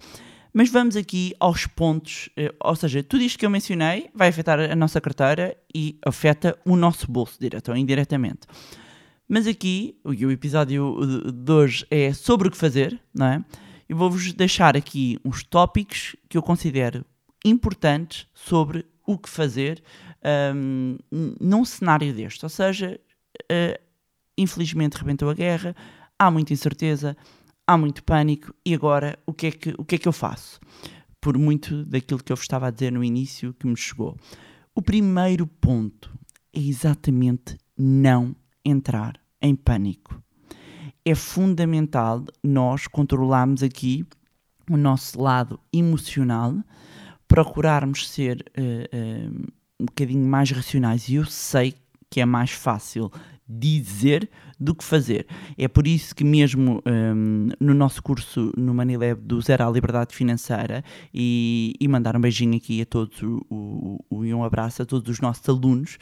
Mas 0.58 0.72
vamos 0.72 0.96
aqui 0.96 1.36
aos 1.40 1.68
pontos, 1.68 2.30
eh, 2.36 2.52
ou 2.60 2.76
seja, 2.76 3.04
tudo 3.04 3.22
isto 3.22 3.38
que 3.38 3.46
eu 3.46 3.50
mencionei 3.50 4.10
vai 4.12 4.30
afetar 4.30 4.60
a 4.60 4.76
nossa 4.76 5.00
carteira 5.00 5.56
e 5.72 6.00
afeta 6.04 6.58
o 6.66 6.76
nosso 6.76 7.12
bolso, 7.12 7.40
direto 7.40 7.70
ou 7.70 7.78
indiretamente. 7.78 8.48
Mas 9.30 9.46
aqui, 9.46 10.00
o 10.04 10.32
episódio 10.32 10.98
de 11.32 11.52
hoje 11.52 11.86
é 11.92 12.12
sobre 12.12 12.48
o 12.48 12.52
que 12.52 12.58
fazer, 12.58 13.00
não 13.14 13.28
é? 13.28 13.46
E 13.88 13.94
vou-vos 13.94 14.34
deixar 14.34 14.76
aqui 14.76 15.20
uns 15.24 15.44
tópicos 15.44 16.16
que 16.28 16.40
eu 16.40 16.42
considero 16.42 17.06
importantes 17.46 18.26
sobre 18.34 18.84
o 19.06 19.16
que 19.16 19.30
fazer 19.30 19.84
um, 20.56 20.98
num 21.40 21.64
cenário 21.66 22.12
deste. 22.12 22.44
Ou 22.44 22.50
seja, 22.50 23.00
uh, 23.44 23.80
infelizmente 24.36 24.98
rebentou 24.98 25.30
a 25.30 25.36
guerra, 25.36 25.76
há 26.18 26.32
muita 26.32 26.52
incerteza, 26.52 27.16
há 27.68 27.78
muito 27.78 28.02
pânico 28.04 28.56
e 28.66 28.74
agora 28.74 29.20
o 29.26 29.34
que 29.34 29.48
é 29.48 29.52
que, 29.52 29.76
o 29.78 29.84
que, 29.84 29.96
é 29.96 29.98
que 29.98 30.08
eu 30.08 30.14
faço? 30.14 30.60
Por 31.20 31.38
muito 31.38 31.84
daquilo 31.84 32.24
que 32.24 32.32
eu 32.32 32.36
vos 32.38 32.46
estava 32.46 32.68
a 32.68 32.72
dizer 32.72 32.92
no 32.92 33.04
início 33.04 33.54
que 33.54 33.68
me 33.68 33.76
chegou. 33.76 34.18
O 34.74 34.82
primeiro 34.82 35.46
ponto 35.46 36.18
é 36.54 36.60
exatamente 36.60 37.58
não 37.78 38.34
entrar 38.64 39.20
em 39.42 39.54
pânico. 39.56 40.24
É 41.04 41.14
fundamental 41.14 42.24
nós 42.44 42.88
controlarmos 42.88 43.62
aqui 43.62 44.06
o 44.70 44.78
nosso 44.78 45.22
lado 45.22 45.60
emocional, 45.72 46.56
procurarmos 47.28 48.10
ser 48.10 48.46
uh, 48.58 49.32
uh, 49.32 49.46
um 49.80 49.86
bocadinho 49.86 50.26
mais 50.26 50.52
racionais. 50.52 51.08
E 51.10 51.16
eu 51.16 51.26
sei 51.26 51.76
que 52.10 52.22
é 52.22 52.26
mais 52.26 52.52
fácil 52.52 53.12
dizer 53.48 54.30
do 54.60 54.74
que 54.76 54.84
fazer. 54.84 55.28
É 55.58 55.68
por 55.68 55.88
isso 55.88 56.16
que 56.16 56.24
mesmo 56.24 56.82
um, 56.86 57.50
no 57.60 57.74
nosso 57.74 58.02
curso 58.02 58.52
no 58.58 58.74
Manilab 58.74 59.22
do 59.22 59.40
Zero 59.42 59.68
à 59.68 59.72
Liberdade 59.72 60.16
Financeira 60.16 60.84
e, 61.14 61.74
e 61.80 61.88
mandar 61.88 62.16
um 62.16 62.22
beijinho 62.22 62.58
aqui 62.58 62.82
a 62.82 62.86
todos 62.86 63.22
o, 63.24 64.00
e 64.24 64.34
um 64.34 64.44
abraço 64.44 64.82
a 64.82 64.86
todos 64.86 65.10
os 65.10 65.22
nossos 65.22 65.48
alunos, 65.48 65.98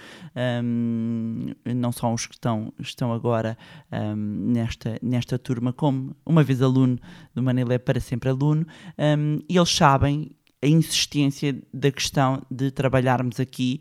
um, 0.64 1.48
não 1.76 1.92
só 1.92 2.14
os 2.14 2.26
que 2.26 2.34
estão, 2.34 2.74
estão 2.80 3.14
agora 3.14 3.58
um, 3.92 4.16
nesta, 4.16 4.98
nesta 5.02 5.38
turma, 5.38 5.74
como 5.74 6.16
uma 6.26 6.44
vez 6.44 6.62
aluno 6.62 6.98
do 7.34 7.44
Manilab 7.44 7.84
para 7.84 8.00
sempre 8.00 8.30
aluno, 8.30 8.66
hum, 8.98 9.40
e 9.48 9.58
eles 9.58 9.70
sabem 9.70 10.32
a 10.62 10.68
insistência 10.68 11.56
da 11.72 11.92
questão 11.92 12.42
de 12.50 12.72
trabalharmos 12.72 13.40
aqui 13.40 13.80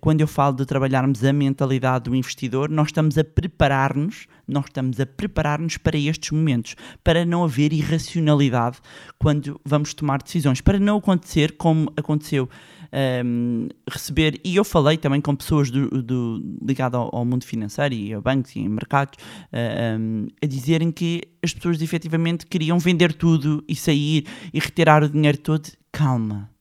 quando 0.00 0.20
eu 0.20 0.26
falo 0.26 0.56
de 0.56 0.64
trabalharmos 0.64 1.24
a 1.24 1.32
mentalidade 1.32 2.04
do 2.04 2.16
investidor, 2.16 2.70
nós 2.70 2.88
estamos 2.88 3.18
a 3.18 3.24
preparar-nos, 3.24 4.26
nós 4.48 4.64
estamos 4.66 4.98
a 5.00 5.06
preparar-nos 5.06 5.76
para 5.76 5.98
estes 5.98 6.30
momentos, 6.30 6.76
para 7.02 7.24
não 7.24 7.44
haver 7.44 7.72
irracionalidade 7.72 8.78
quando 9.18 9.60
vamos 9.64 9.92
tomar 9.92 10.22
decisões, 10.22 10.60
para 10.60 10.78
não 10.78 10.98
acontecer 10.98 11.56
como 11.56 11.92
aconteceu 11.96 12.44
um, 12.44 12.48
ehm, 12.92 13.68
receber, 13.90 14.40
e 14.44 14.56
eu 14.56 14.64
falei 14.64 14.96
também 14.96 15.20
com 15.20 15.34
pessoas 15.34 15.70
do, 15.70 16.02
do 16.02 16.58
ligadas 16.62 16.98
ao, 16.98 17.14
ao, 17.14 17.24
mundo 17.24 17.44
financeiro 17.44 17.94
e 17.94 18.14
a 18.14 18.20
bancos 18.20 18.54
e 18.56 18.60
em 18.60 18.68
mercados, 18.68 19.18
uh, 19.18 19.48
eh, 19.52 19.96
um, 19.98 20.22
ehm, 20.22 20.28
a 20.42 20.46
dizerem 20.46 20.90
que 20.90 21.22
as 21.42 21.52
pessoas 21.52 21.82
efetivamente 21.82 22.46
queriam 22.46 22.78
vender 22.78 23.12
tudo 23.12 23.62
e 23.68 23.74
sair 23.74 24.26
e 24.52 24.58
retirar 24.58 25.02
o 25.02 25.08
dinheiro 25.08 25.38
todo. 25.38 25.68
Calma 25.92 26.53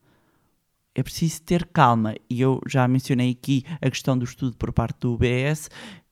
é 0.95 1.03
preciso 1.03 1.41
ter 1.41 1.65
calma. 1.65 2.15
E 2.29 2.41
eu 2.41 2.61
já 2.67 2.87
mencionei 2.87 3.31
aqui 3.31 3.63
a 3.81 3.89
questão 3.89 4.17
do 4.17 4.25
estudo 4.25 4.55
por 4.57 4.71
parte 4.71 4.99
do 5.01 5.13
UBS, 5.13 5.69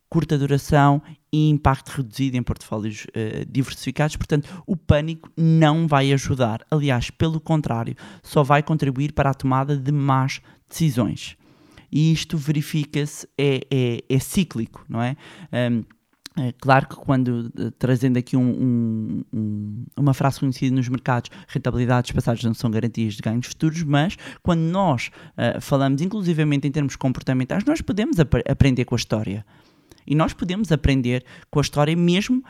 curta 0.09 0.37
duração 0.37 1.01
e 1.31 1.49
impacto 1.49 1.89
reduzido 1.89 2.35
em 2.35 2.43
portfólios 2.43 3.05
uh, 3.05 3.45
diversificados. 3.49 4.17
Portanto, 4.17 4.49
o 4.67 4.75
pânico 4.75 5.31
não 5.37 5.87
vai 5.87 6.11
ajudar. 6.11 6.65
Aliás, 6.69 7.09
pelo 7.09 7.39
contrário, 7.39 7.95
só 8.21 8.43
vai 8.43 8.61
contribuir 8.61 9.13
para 9.13 9.29
a 9.29 9.33
tomada 9.33 9.77
de 9.77 9.91
más 9.91 10.41
decisões. 10.67 11.37
E 11.91 12.11
isto 12.11 12.37
verifica-se, 12.37 13.27
é, 13.37 13.61
é, 13.69 14.03
é, 14.09 14.19
cíclico, 14.19 14.85
não 14.87 15.01
é? 15.01 15.15
Um, 15.71 15.83
é 16.37 16.53
claro 16.53 16.87
que 16.87 16.95
quando, 16.95 17.51
eh, 17.59 17.71
trazendo 17.77 18.17
aqui 18.17 18.37
um, 18.37 19.21
um, 19.33 19.85
uma 19.97 20.13
frase 20.13 20.39
conhecida 20.39 20.73
nos 20.73 20.87
mercados, 20.87 21.29
rentabilidades 21.47 22.11
passadas 22.11 22.41
não 22.43 22.53
são 22.53 22.71
garantias 22.71 23.15
de 23.15 23.21
ganhos 23.21 23.47
futuros, 23.47 23.83
mas 23.83 24.17
quando 24.41 24.61
nós 24.61 25.11
uh, 25.37 25.59
falamos 25.59 26.01
inclusivamente 26.01 26.65
em 26.65 26.71
termos 26.71 26.95
comportamentais, 26.95 27.65
nós 27.65 27.81
podemos 27.81 28.17
ap 28.17 28.33
aprender 28.49 28.85
com 28.85 28.95
a 28.95 28.97
história. 28.97 29.45
E 30.07 30.15
nós 30.15 30.33
podemos 30.33 30.71
aprender 30.71 31.23
com 31.49 31.59
a 31.59 31.61
história 31.61 31.95
mesmo 31.95 32.41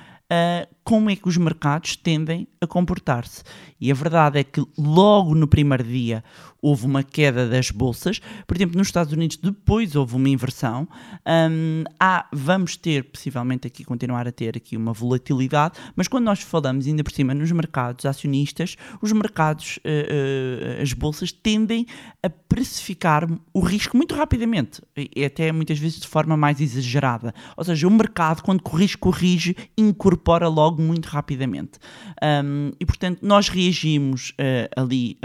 como 0.84 1.10
é 1.10 1.16
que 1.16 1.28
os 1.28 1.38
mercados 1.38 1.96
tendem 1.96 2.48
a 2.60 2.68
comportar-se. 2.68 3.44
E 3.80 3.92
a 3.92 3.96
verdade 3.96 4.40
é 4.40 4.44
que 4.44 4.64
logo 4.78 5.34
no 5.36 5.48
primeiro 5.48 5.84
dia 5.84 6.24
houve 6.62 6.86
uma 6.86 7.02
queda 7.02 7.48
das 7.48 7.72
bolsas. 7.72 8.20
Por 8.46 8.56
exemplo, 8.56 8.78
nos 8.78 8.88
Estados 8.88 9.12
Unidos 9.12 9.38
depois 9.38 9.96
houve 9.96 10.16
uma 10.16 10.30
inversão. 10.30 10.88
Um, 11.26 11.84
há, 12.00 12.28
vamos 12.32 12.78
ter, 12.78 13.06
possivelmente 13.06 13.66
aqui, 13.66 13.84
continuar 13.84 14.28
a 14.28 14.32
ter 14.32 14.56
aqui 14.56 14.78
uma 14.78 14.94
volatilidade, 14.94 15.80
mas 15.96 16.08
quando 16.08 16.26
nós 16.26 16.42
falamos 16.42 16.86
ainda 16.86 17.04
por 17.04 17.12
cima 17.12 17.34
nos 17.34 17.52
mercados 17.52 18.06
acionistas, 18.06 18.76
os 19.02 19.12
mercados, 19.12 19.78
uh, 19.78 20.80
uh, 20.80 20.82
as 20.84 20.94
bolsas 20.94 21.32
tendem 21.32 21.88
a 22.22 22.30
precificar 22.30 23.28
o 23.54 23.60
risco 23.60 23.98
muito 23.98 24.14
rapidamente, 24.14 24.82
e 24.96 25.26
até 25.26 25.52
muitas 25.52 25.80
vezes 25.80 26.00
de 26.00 26.08
forma 26.08 26.38
mais 26.38 26.62
exagerada. 26.62 27.34
Ou 27.58 27.64
seja, 27.64 27.88
o 27.88 27.92
mercado, 27.92 28.44
quando 28.44 28.62
corrige, 28.62 28.98
corrige, 28.98 29.56
incorpora 29.76 30.21
logo 30.48 30.82
muito 30.82 31.06
rapidamente. 31.08 31.80
Um, 32.22 32.72
e 32.80 32.86
portanto, 32.86 33.20
nós 33.22 33.50
reagimos 33.50 34.32
uh, 34.32 34.82
ali 34.82 35.18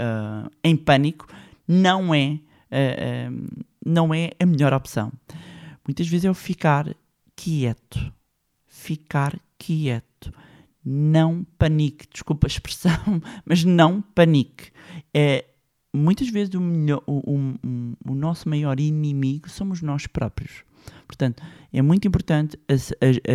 em 0.63 0.75
pânico 0.75 1.27
não 1.67 2.13
é, 2.13 2.39
uh, 2.71 3.31
uh, 3.31 3.65
não 3.85 4.13
é 4.13 4.31
a 4.39 4.45
melhor 4.45 4.73
opção. 4.73 5.11
Muitas 5.85 6.07
vezes 6.07 6.25
é 6.25 6.31
o 6.31 6.33
ficar 6.33 6.95
quieto. 7.35 8.13
Ficar 8.65 9.37
quieto. 9.57 10.31
Não 10.83 11.45
panique. 11.57 12.07
Desculpa 12.11 12.47
a 12.47 12.49
expressão, 12.49 13.21
mas 13.45 13.63
não 13.63 14.01
panique. 14.01 14.71
É, 15.13 15.45
muitas 15.93 16.29
vezes 16.29 16.53
o, 16.53 16.61
melhor, 16.61 17.03
o, 17.05 17.17
o, 17.17 18.11
o 18.11 18.15
nosso 18.15 18.47
maior 18.47 18.79
inimigo 18.79 19.49
somos 19.49 19.81
nós 19.81 20.07
próprios. 20.07 20.63
Portanto, 21.05 21.43
é 21.77 21.81
muito 21.81 22.07
importante 22.07 22.57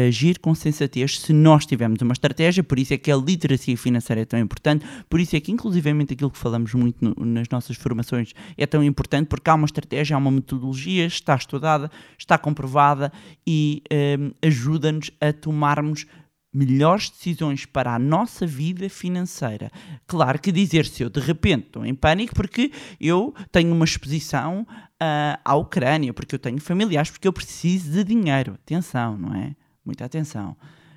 agir 0.09 0.41
com 0.41 0.53
sensatez 0.53 1.21
se 1.21 1.33
nós 1.33 1.65
tivermos 1.65 2.01
uma 2.03 2.13
estratégia, 2.13 2.65
por 2.65 2.77
isso 2.77 2.93
é 2.93 2.99
que 2.99 3.11
a 3.11 3.17
literacia 3.17 3.77
financeira 3.77 4.23
é 4.23 4.25
tão 4.25 4.41
importante, 4.41 4.85
por 5.09 5.21
isso 5.21 5.37
é 5.37 5.41
que, 5.41 5.53
inclusivamente, 5.53 6.15
aquilo 6.15 6.31
que 6.31 6.39
falamos 6.39 6.75
muito 6.75 6.97
no, 7.01 7.25
nas 7.25 7.49
nossas 7.49 7.77
formações 7.77 8.35
é 8.59 8.67
tão 8.67 8.83
importante, 8.83 9.29
porque 9.29 9.49
há 9.49 9.55
uma 9.55 9.67
estratégia, 9.67 10.17
há 10.17 10.19
uma 10.19 10.31
metodologia, 10.33 11.07
está 11.07 11.37
estudada, 11.37 11.89
está 12.19 12.37
comprovada 12.37 13.13
e 13.47 13.83
um, 14.19 14.33
ajuda-nos 14.43 15.13
a 15.21 15.33
tomarmos 15.33 16.05
melhores 16.53 17.09
decisões 17.09 17.65
para 17.65 17.95
a 17.95 17.99
nossa 17.99 18.47
vida 18.47 18.89
financeira. 18.89 19.71
Claro 20.07 20.39
que 20.39 20.53
dizer 20.53 20.85
se 20.85 21.03
eu 21.03 21.09
de 21.09 21.21
repente 21.21 21.67
estou 21.67 21.87
em 21.87 21.95
pânico 21.95 22.35
porque 22.35 22.71
eu 23.01 23.35
tenho 23.51 23.73
uma 23.73 23.85
exposição 23.85 24.67
uh, 24.71 25.41
à 25.45 25.55
Ucrânia, 25.55 26.13
porque 26.13 26.35
eu 26.35 26.39
tenho 26.39 26.61
familiares, 26.61 27.11
porque 27.11 27.27
eu 27.27 27.33
preciso 27.33 27.91
de 27.91 28.05
dinheiro. 28.05 28.55
Atenção, 28.55 29.17
não 29.17 29.35
é? 29.35 29.57
Muita 29.85 30.05
atenção. 30.05 30.57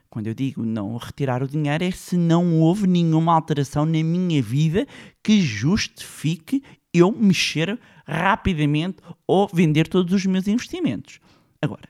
Quando 0.10 0.28
eu 0.28 0.34
digo 0.34 0.66
não 0.66 0.96
retirar 0.98 1.42
o 1.42 1.48
dinheiro 1.48 1.84
é 1.84 1.92
se 1.92 2.16
não 2.18 2.60
houve 2.60 2.88
nenhuma 2.88 3.34
alteração 3.34 3.86
na 3.86 4.04
minha 4.04 4.42
vida 4.42 4.88
que 5.24 5.42
justifique 5.42 6.64
eu 6.94 7.12
mexer 7.12 7.78
rapidamente 8.08 8.98
ou 9.28 9.50
vender 9.52 9.88
todos 9.88 10.14
os 10.14 10.26
meus 10.26 10.48
investimentos. 10.48 11.20
Agora, 11.62 11.90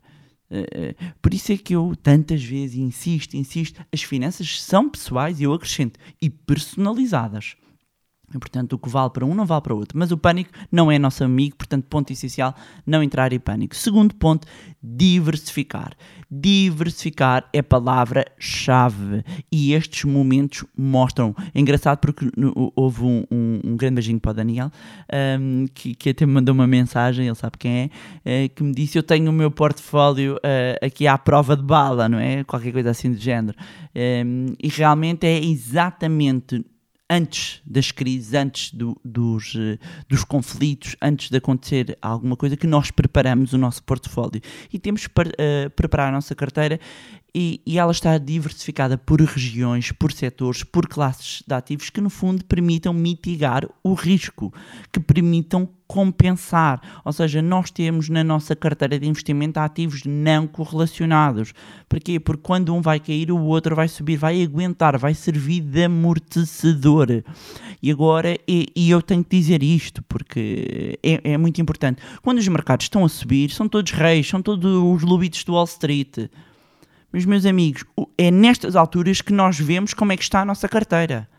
por 1.21 1.33
isso 1.33 1.51
é 1.51 1.57
que 1.57 1.75
eu 1.75 1.95
tantas 2.01 2.43
vezes 2.43 2.77
insisto, 2.77 3.35
insisto, 3.35 3.83
as 3.91 4.03
finanças 4.03 4.61
são 4.61 4.89
pessoais 4.89 5.39
e 5.39 5.43
eu 5.43 5.53
acrescento, 5.53 5.99
e 6.21 6.29
personalizadas. 6.29 7.55
Portanto, 8.31 8.73
o 8.73 8.79
que 8.79 8.89
vale 8.89 9.09
para 9.09 9.25
um 9.25 9.33
não 9.33 9.45
vale 9.45 9.61
para 9.61 9.73
o 9.73 9.77
outro. 9.77 9.97
Mas 9.97 10.11
o 10.11 10.17
pânico 10.17 10.51
não 10.71 10.91
é 10.91 10.97
nosso 10.99 11.23
amigo, 11.23 11.55
portanto, 11.55 11.85
ponto 11.85 12.11
essencial, 12.11 12.55
não 12.85 13.03
entrar 13.03 13.31
em 13.33 13.39
pânico. 13.39 13.75
Segundo 13.75 14.15
ponto, 14.15 14.47
diversificar. 14.81 15.93
Diversificar 16.29 17.47
é 17.53 17.61
palavra-chave. 17.61 19.23
E 19.51 19.73
estes 19.73 20.03
momentos 20.05 20.65
mostram. 20.77 21.35
É 21.53 21.59
engraçado 21.59 21.99
porque 21.99 22.29
houve 22.75 23.03
um, 23.03 23.23
um, 23.31 23.61
um 23.63 23.75
grande 23.75 23.95
beijinho 24.05 24.19
para 24.19 24.31
o 24.31 24.33
Daniel, 24.33 24.71
um, 25.39 25.65
que, 25.73 25.95
que, 25.95 26.09
até 26.09 26.25
me 26.25 26.33
mandou 26.33 26.53
uma 26.53 26.67
mensagem, 26.67 27.25
ele 27.25 27.35
sabe 27.35 27.57
quem 27.57 27.91
é, 28.25 28.45
uh, 28.45 28.49
que 28.53 28.63
me 28.63 28.73
disse: 28.73 28.97
Eu 28.97 29.03
tenho 29.03 29.29
o 29.29 29.33
meu 29.33 29.49
portfólio 29.49 30.35
uh, 30.35 30.85
aqui 30.85 31.07
à 31.07 31.17
prova 31.17 31.55
de 31.55 31.63
bala, 31.63 32.07
não 32.07 32.19
é? 32.19 32.43
Qualquer 32.43 32.71
coisa 32.71 32.91
assim 32.91 33.11
do 33.11 33.17
género. 33.17 33.57
e 33.95 34.67
realmente 34.67 35.25
é 35.25 35.43
exatamente 35.43 36.63
antes 37.09 37.61
das 37.65 37.91
crises, 37.91 38.33
antes 38.33 38.71
do, 38.71 38.99
dos, 39.03 39.53
eh, 39.55 39.77
dos 40.09 40.23
conflitos, 40.23 40.95
antes 41.01 41.29
de 41.29 41.37
acontecer 41.37 41.97
alguma 42.01 42.35
coisa, 42.35 42.57
que 42.57 42.65
nós 42.65 42.89
preparamos 42.89 43.53
o 43.53 43.57
nosso 43.57 43.83
portfólio. 43.83 44.41
E 44.73 44.79
temos 44.79 45.05
que 45.05 45.21
uh, 45.21 45.69
preparar 45.75 46.09
a 46.09 46.11
nossa 46.11 46.33
carteira 46.33 46.79
e, 47.37 47.61
e, 47.65 47.77
ela 47.77 47.91
está 47.91 48.17
diversificada 48.17 48.97
por 48.97 49.19
regiões, 49.19 49.91
por 49.91 50.13
setores, 50.13 50.63
por 50.63 50.87
classes 50.87 51.43
de 51.45 51.53
ativos 51.53 51.89
que, 51.89 51.99
no 51.99 52.09
fundo, 52.09 52.45
permitam 52.45 52.93
mitigar 52.93 53.67
o 53.83 53.93
risco, 53.93 54.53
que 54.89 55.01
permitam 55.01 55.67
compensar. 55.85 57.01
Ou 57.03 57.11
seja, 57.11 57.41
nós 57.41 57.69
temos 57.69 58.07
na 58.07 58.23
nossa 58.23 58.55
carteira 58.55 58.97
de 58.97 59.05
investimento 59.05 59.59
ativos 59.59 60.03
não 60.05 60.47
correlacionados. 60.47 61.53
Porquê? 61.89 62.21
Porque 62.21 62.41
quando 62.41 62.73
um 62.73 62.81
vai 62.81 63.01
cair, 63.01 63.29
o 63.29 63.41
outro 63.41 63.75
vai 63.75 63.89
subir, 63.89 64.15
vai 64.15 64.41
aguentar, 64.41 64.97
vai 64.97 65.13
servir 65.13 65.59
de 65.59 65.83
amortecedor. 65.83 67.21
E 67.83 67.91
agora, 67.91 68.39
e, 68.47 68.67
e 68.73 68.89
eu 68.89 69.01
tenho 69.01 69.25
que 69.25 69.37
dizer 69.37 69.61
isto, 69.61 70.01
porque 70.03 70.97
é, 71.03 71.33
é 71.33 71.37
muito 71.37 71.59
importante. 71.59 72.01
Quando 72.21 72.37
os 72.37 72.47
mercados 72.47 72.85
estão 72.85 73.03
a 73.03 73.09
subir, 73.09 73.51
são 73.51 73.67
todos 73.67 73.91
reis, 73.91 74.25
são 74.25 74.41
todos 74.41 74.73
os 74.73 75.03
lobitos 75.03 75.43
do 75.43 75.51
Wall 75.51 75.65
Street 75.65 76.29
mas, 77.11 77.25
meus 77.25 77.45
amigos, 77.45 77.85
é 78.17 78.29
nestas 78.29 78.75
alturas 78.75 79.21
que 79.21 79.33
nós 79.33 79.59
vemos 79.59 79.93
como 79.93 80.11
é 80.11 80.17
que 80.17 80.23
está 80.23 80.41
a 80.41 80.45
nossa 80.45 80.67
carteira. 80.67 81.29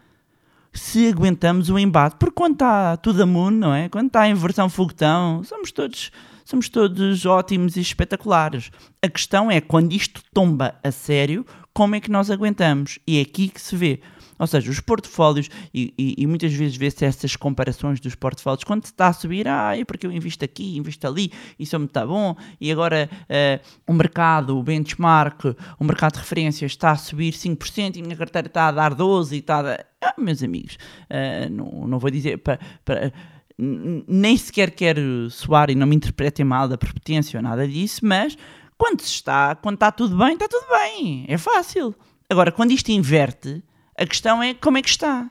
Se 0.72 1.08
aguentamos 1.08 1.70
o 1.70 1.78
embate, 1.78 2.16
porque 2.18 2.34
quando 2.34 2.54
está 2.54 2.96
tudo 2.96 3.22
a 3.22 3.26
mundo, 3.26 3.56
não 3.56 3.74
é? 3.74 3.88
Quando 3.88 4.08
está 4.08 4.28
em 4.28 4.34
versão 4.34 4.68
foguetão, 4.68 5.42
somos 5.42 5.72
todos, 5.72 6.10
somos 6.44 6.68
todos 6.68 7.24
ótimos 7.24 7.76
e 7.76 7.80
espetaculares. 7.80 8.70
A 9.02 9.08
questão 9.08 9.50
é 9.50 9.60
quando 9.60 9.92
isto 9.92 10.22
tomba 10.34 10.74
a 10.84 10.90
sério, 10.90 11.46
como 11.72 11.94
é 11.94 12.00
que 12.00 12.10
nós 12.10 12.30
aguentamos? 12.30 12.98
E 13.06 13.18
é 13.18 13.22
aqui 13.22 13.48
que 13.48 13.60
se 13.60 13.76
vê. 13.76 14.00
Ou 14.38 14.46
seja, 14.46 14.70
os 14.70 14.80
portfólios, 14.80 15.48
e, 15.72 15.92
e, 15.98 16.14
e 16.18 16.26
muitas 16.26 16.52
vezes 16.52 16.76
vê-se 16.76 17.04
essas 17.04 17.36
comparações 17.36 18.00
dos 18.00 18.14
portfólios, 18.14 18.64
quando 18.64 18.84
se 18.84 18.92
está 18.92 19.08
a 19.08 19.12
subir, 19.12 19.48
ah, 19.48 19.76
é 19.76 19.84
porque 19.84 20.06
eu 20.06 20.12
invisto 20.12 20.44
aqui, 20.44 20.76
invisto 20.76 21.06
ali, 21.06 21.32
isso 21.58 21.74
é 21.74 21.78
muito 21.78 21.92
tá 21.92 22.06
bom, 22.06 22.36
e 22.60 22.70
agora 22.70 23.08
uh, 23.22 23.66
o 23.86 23.92
mercado, 23.92 24.58
o 24.58 24.62
benchmark, 24.62 25.44
o 25.78 25.84
mercado 25.84 26.14
de 26.14 26.18
referências 26.20 26.72
está 26.72 26.90
a 26.90 26.96
subir 26.96 27.32
5% 27.32 27.96
e 27.96 28.00
a 28.00 28.02
minha 28.02 28.16
carteira 28.16 28.48
está 28.48 28.68
a 28.68 28.72
dar 28.72 28.94
12% 28.94 29.32
e 29.32 29.36
está 29.38 29.58
a 29.58 29.62
dar... 29.62 29.86
Ah, 30.02 30.14
meus 30.18 30.42
amigos, 30.42 30.76
uh, 31.10 31.50
não, 31.50 31.86
não 31.86 31.98
vou 31.98 32.10
dizer... 32.10 32.38
Para, 32.38 32.58
para, 32.84 33.12
nem 33.58 34.36
sequer 34.36 34.70
quero 34.70 35.30
soar 35.30 35.70
e 35.70 35.74
não 35.74 35.86
me 35.86 35.96
interpretem 35.96 36.44
mal 36.44 36.68
da 36.68 36.76
prepotência 36.76 37.38
ou 37.38 37.42
nada 37.42 37.66
disso, 37.66 38.00
mas 38.04 38.36
quando 38.76 39.00
está, 39.00 39.54
quando 39.54 39.76
está 39.76 39.90
tudo 39.90 40.16
bem, 40.16 40.34
está 40.34 40.46
tudo 40.46 40.66
bem, 40.68 41.24
é 41.28 41.38
fácil. 41.38 41.94
Agora, 42.28 42.52
quando 42.52 42.72
isto 42.72 42.90
inverte, 42.90 43.62
a 43.98 44.06
questão 44.06 44.42
é 44.42 44.54
como 44.54 44.78
é 44.78 44.82
que 44.82 44.88
está. 44.88 45.30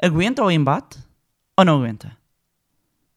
Aguenta 0.00 0.42
o 0.42 0.50
embate 0.50 0.98
ou 1.56 1.64
não 1.64 1.76
aguenta? 1.76 2.16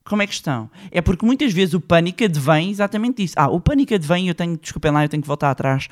Como 0.03 0.21
é 0.21 0.27
que 0.27 0.33
estão? 0.33 0.69
É 0.91 1.01
porque 1.01 1.25
muitas 1.25 1.51
vezes 1.51 1.73
o 1.73 1.81
pânico 1.81 2.23
advém 2.23 2.69
exatamente 2.69 3.23
disso. 3.23 3.33
Ah, 3.37 3.49
o 3.49 3.59
pânico 3.59 3.93
advém, 3.95 4.27
eu 4.27 4.35
tenho, 4.35 4.55
desculpem 4.55 4.91
lá, 4.91 5.03
eu 5.03 5.09
tenho 5.09 5.21
que 5.21 5.27
voltar 5.27 5.49
atrás, 5.49 5.87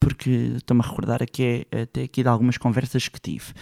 porque 0.00 0.30
estou-me 0.56 0.82
a 0.82 0.88
recordar 0.88 1.22
aqui, 1.22 1.64
até 1.70 2.02
aqui 2.02 2.22
de 2.22 2.28
algumas 2.28 2.58
conversas 2.58 3.06
que 3.06 3.20
tive. 3.20 3.52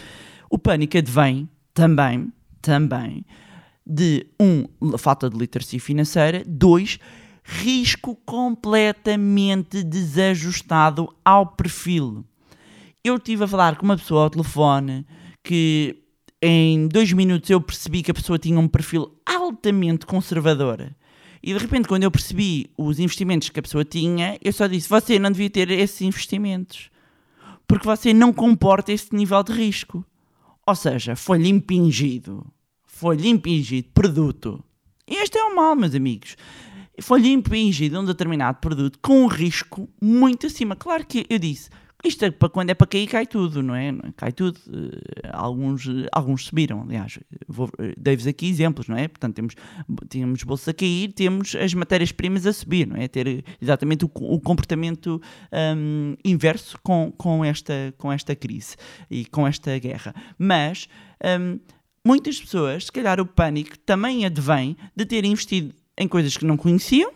O 0.49 0.57
pânico 0.57 0.97
advém 0.97 1.47
também, 1.71 2.33
também, 2.61 3.23
de 3.85 4.25
um, 4.39 4.65
falta 4.97 5.29
de 5.29 5.37
literacia 5.37 5.79
financeira, 5.79 6.43
dois, 6.47 6.97
risco 7.43 8.15
completamente 8.25 9.83
desajustado 9.83 11.13
ao 11.23 11.45
perfil 11.45 12.25
eu 13.03 13.15
estive 13.15 13.43
a 13.43 13.47
falar 13.47 13.75
com 13.75 13.85
uma 13.85 13.97
pessoa 13.97 14.23
ao 14.23 14.29
telefone 14.29 15.05
que 15.43 15.97
em 16.41 16.87
dois 16.87 17.11
minutos 17.13 17.49
eu 17.49 17.61
percebi 17.61 18.03
que 18.03 18.11
a 18.11 18.13
pessoa 18.13 18.39
tinha 18.39 18.59
um 18.59 18.67
perfil 18.67 19.15
altamente 19.25 20.05
conservador. 20.05 20.91
E 21.43 21.53
de 21.53 21.59
repente, 21.59 21.87
quando 21.87 22.03
eu 22.03 22.11
percebi 22.11 22.69
os 22.77 22.99
investimentos 22.99 23.49
que 23.49 23.59
a 23.59 23.63
pessoa 23.63 23.83
tinha, 23.83 24.37
eu 24.43 24.53
só 24.53 24.67
disse: 24.67 24.87
Você 24.87 25.17
não 25.17 25.31
devia 25.31 25.49
ter 25.49 25.71
esses 25.71 26.01
investimentos. 26.01 26.89
Porque 27.67 27.85
você 27.85 28.13
não 28.13 28.31
comporta 28.31 28.91
esse 28.91 29.15
nível 29.15 29.41
de 29.43 29.53
risco. 29.53 30.05
Ou 30.67 30.75
seja, 30.75 31.15
foi-lhe 31.15 31.49
impingido. 31.49 32.45
Foi-lhe 32.85 33.27
impingido 33.27 33.89
produto. 33.93 34.63
E 35.07 35.15
este 35.15 35.37
é 35.37 35.43
o 35.43 35.55
mal, 35.55 35.75
meus 35.75 35.95
amigos. 35.95 36.35
Foi-lhe 37.01 37.31
impingido 37.31 37.99
um 37.99 38.05
determinado 38.05 38.59
produto 38.59 38.99
com 39.01 39.23
um 39.23 39.27
risco 39.27 39.89
muito 39.99 40.45
acima. 40.45 40.75
Claro 40.75 41.05
que 41.05 41.25
eu 41.27 41.39
disse: 41.39 41.69
isto 42.03 42.25
é 42.25 42.31
para 42.31 42.49
quando 42.49 42.69
é 42.71 42.73
para 42.73 42.87
cair, 42.87 43.07
cai 43.07 43.27
tudo, 43.27 43.61
não 43.61 43.75
é? 43.75 43.93
Cai 44.15 44.31
tudo. 44.31 44.57
Uh, 44.67 44.91
alguns, 45.31 45.85
uh, 45.85 46.07
alguns 46.11 46.45
subiram, 46.45 46.81
aliás. 46.81 47.19
Uh, 47.49 47.69
Dei-vos 47.97 48.25
aqui 48.27 48.47
exemplos, 48.47 48.87
não 48.87 48.97
é? 48.97 49.07
Portanto, 49.07 49.35
temos, 49.35 49.55
temos 50.09 50.43
bolsa 50.43 50.71
a 50.71 50.73
cair, 50.73 51.13
temos 51.13 51.55
as 51.55 51.73
matérias-primas 51.73 52.45
a 52.47 52.53
subir, 52.53 52.87
não 52.87 52.95
é? 52.95 53.07
Ter 53.07 53.43
exatamente 53.61 54.05
o, 54.05 54.11
o 54.13 54.39
comportamento 54.39 55.21
um, 55.77 56.15
inverso 56.25 56.77
com, 56.81 57.11
com, 57.15 57.45
esta, 57.45 57.93
com 57.97 58.11
esta 58.11 58.35
crise 58.35 58.75
e 59.09 59.25
com 59.25 59.47
esta 59.47 59.77
guerra. 59.77 60.15
Mas 60.37 60.87
um, 61.39 61.59
muitas 62.05 62.39
pessoas, 62.39 62.85
se 62.85 62.91
calhar 62.91 63.19
o 63.19 63.25
pânico 63.25 63.77
também 63.79 64.25
advém 64.25 64.75
de 64.95 65.05
terem 65.05 65.31
investido 65.31 65.73
em 65.97 66.07
coisas 66.07 66.35
que 66.35 66.45
não 66.45 66.57
conheciam 66.57 67.11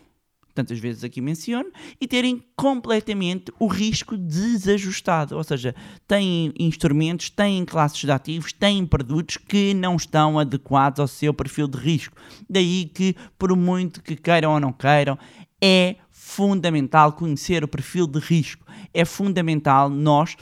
tantas 0.56 0.80
vezes 0.80 1.04
aqui 1.04 1.20
menciono, 1.20 1.70
e 2.00 2.08
terem 2.08 2.42
completamente 2.56 3.52
o 3.60 3.68
risco 3.68 4.18
desajustado. 4.18 5.36
Ou 5.36 5.44
seja, 5.44 5.76
têm 6.08 6.54
instrumentos, 6.58 7.30
têm 7.30 7.66
classes 7.66 8.00
de 8.00 8.12
ativos, 8.12 8.54
têm 8.54 8.86
produtos 8.86 9.38
que 9.38 9.74
não 9.74 9.98
estão 9.98 10.40
adequados 10.40 11.02
ao 11.02 11.08
seu 11.08 11.34
perfil 11.34 11.68
de 11.68 11.78
risco. 11.78 12.16
Daí 12.50 12.86
que, 12.86 13.16
por 13.38 13.56
muito 13.56 14.02
que 14.02 14.16
queiram 14.16 14.54
ou 14.54 14.60
não 14.60 14.72
queiram, 14.72 15.20
é 15.62 15.98
fundamental 16.10 17.14
conhecer 17.14 17.64
o 17.64 17.68
perfil 17.68 18.08
de 18.08 18.20
risco. 18.20 18.66
É 18.94 19.04
fundamental 19.04 19.90
nós 19.90 20.36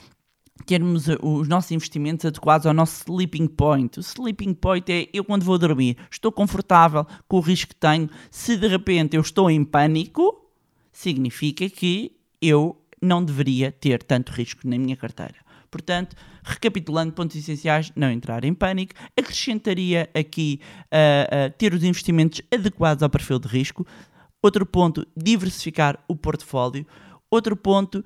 termos 0.66 1.06
os 1.20 1.48
nossos 1.48 1.72
investimentos 1.72 2.24
adequados 2.24 2.66
ao 2.66 2.72
nosso 2.72 3.02
sleeping 3.02 3.46
point. 3.46 3.98
O 3.98 4.00
sleeping 4.00 4.54
point 4.54 4.90
é 4.90 5.08
eu 5.12 5.24
quando 5.24 5.44
vou 5.44 5.58
dormir, 5.58 5.96
estou 6.10 6.30
confortável 6.32 7.06
com 7.28 7.38
o 7.38 7.40
risco 7.40 7.70
que 7.70 7.76
tenho. 7.76 8.08
Se 8.30 8.56
de 8.56 8.68
repente 8.68 9.16
eu 9.16 9.20
estou 9.20 9.50
em 9.50 9.64
pânico, 9.64 10.50
significa 10.92 11.68
que 11.68 12.16
eu 12.40 12.80
não 13.02 13.24
deveria 13.24 13.70
ter 13.70 14.02
tanto 14.02 14.32
risco 14.32 14.66
na 14.66 14.78
minha 14.78 14.96
carteira. 14.96 15.34
Portanto, 15.70 16.14
recapitulando 16.44 17.12
pontos 17.12 17.36
essenciais, 17.36 17.90
não 17.96 18.08
entrar 18.08 18.44
em 18.44 18.54
pânico, 18.54 18.94
acrescentaria 19.18 20.08
aqui 20.14 20.60
uh, 20.84 21.48
uh, 21.48 21.54
ter 21.58 21.74
os 21.74 21.82
investimentos 21.82 22.40
adequados 22.52 23.02
ao 23.02 23.10
perfil 23.10 23.40
de 23.40 23.48
risco. 23.48 23.84
Outro 24.40 24.64
ponto, 24.64 25.04
diversificar 25.16 25.98
o 26.06 26.14
portfólio. 26.14 26.86
Outro 27.34 27.56
ponto, 27.56 28.04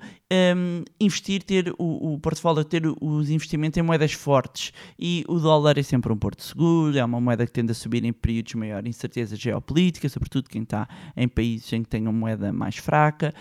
um, 0.57 0.83
investir, 0.99 1.43
ter 1.43 1.71
o, 1.77 2.13
o 2.13 2.19
portfólio, 2.19 2.63
ter 2.63 2.81
os 2.99 3.29
investimentos 3.29 3.77
em 3.77 3.83
moedas 3.83 4.11
fortes. 4.11 4.73
E 4.97 5.23
o 5.27 5.37
dólar 5.37 5.77
é 5.77 5.83
sempre 5.83 6.11
um 6.11 6.17
porto 6.17 6.41
seguro, 6.41 6.97
é 6.97 7.05
uma 7.05 7.21
moeda 7.21 7.45
que 7.45 7.51
tende 7.51 7.71
a 7.71 7.75
subir 7.75 8.03
em 8.03 8.11
períodos 8.11 8.53
de 8.53 8.57
maior 8.57 8.87
incerteza 8.87 9.35
geopolítica, 9.35 10.09
sobretudo 10.09 10.49
quem 10.49 10.63
está 10.63 10.89
em 11.15 11.27
países 11.27 11.71
em 11.73 11.83
que 11.83 11.89
tem 11.89 12.01
uma 12.01 12.11
moeda 12.11 12.51
mais 12.51 12.77
fraca, 12.77 13.31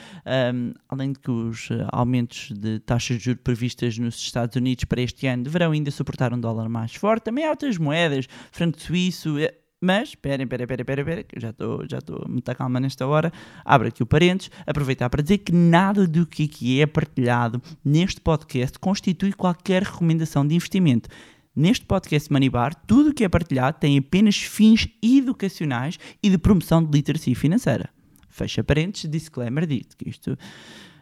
um, 0.54 0.74
além 0.90 1.12
de 1.12 1.20
que 1.20 1.30
os 1.30 1.70
uh, 1.70 1.88
aumentos 1.90 2.50
de 2.50 2.80
taxas 2.80 3.16
de 3.16 3.24
juros 3.24 3.40
previstas 3.42 3.96
nos 3.96 4.16
Estados 4.16 4.56
Unidos 4.56 4.84
para 4.84 5.00
este 5.00 5.26
ano 5.26 5.44
deverão 5.44 5.72
ainda 5.72 5.90
suportar 5.90 6.34
um 6.34 6.38
dólar 6.38 6.68
mais 6.68 6.94
forte, 6.94 7.22
também 7.22 7.46
há 7.46 7.48
outras 7.48 7.78
moedas, 7.78 8.26
franco 8.52 8.78
suíço, 8.78 9.38
é, 9.38 9.54
mas, 9.80 10.10
esperem, 10.10 10.44
esperem, 10.44 10.64
esperem, 10.64 10.82
esperem, 10.82 11.02
esperem, 11.02 11.24
que 11.24 11.36
eu 11.36 11.40
já 11.40 11.50
estou 11.50 11.86
já 11.88 11.98
muito 12.28 12.54
calma 12.54 12.80
nesta 12.80 13.06
hora. 13.06 13.32
Abro 13.64 13.88
aqui 13.88 14.02
o 14.02 14.06
parênteses, 14.06 14.50
aproveitar 14.66 15.08
para 15.08 15.22
dizer 15.22 15.38
que 15.38 15.52
nada 15.52 16.06
do 16.06 16.26
que 16.26 16.44
aqui 16.44 16.80
é 16.80 16.86
partilhado 16.86 17.62
neste 17.84 18.20
podcast 18.20 18.78
constitui 18.78 19.32
qualquer 19.32 19.84
recomendação 19.84 20.46
de 20.46 20.54
investimento. 20.54 21.08
Neste 21.54 21.84
podcast 21.84 22.32
Manibar, 22.32 22.74
tudo 22.74 23.10
o 23.10 23.14
que 23.14 23.24
é 23.24 23.28
partilhado 23.28 23.78
tem 23.78 23.98
apenas 23.98 24.36
fins 24.36 24.88
educacionais 25.02 25.98
e 26.22 26.30
de 26.30 26.38
promoção 26.38 26.84
de 26.84 26.90
literacia 26.90 27.34
financeira. 27.34 27.90
Fecha 28.28 28.62
parênteses, 28.62 29.10
disclaimer 29.10 29.66
dito, 29.66 29.96
que 29.96 30.08
isto 30.08 30.36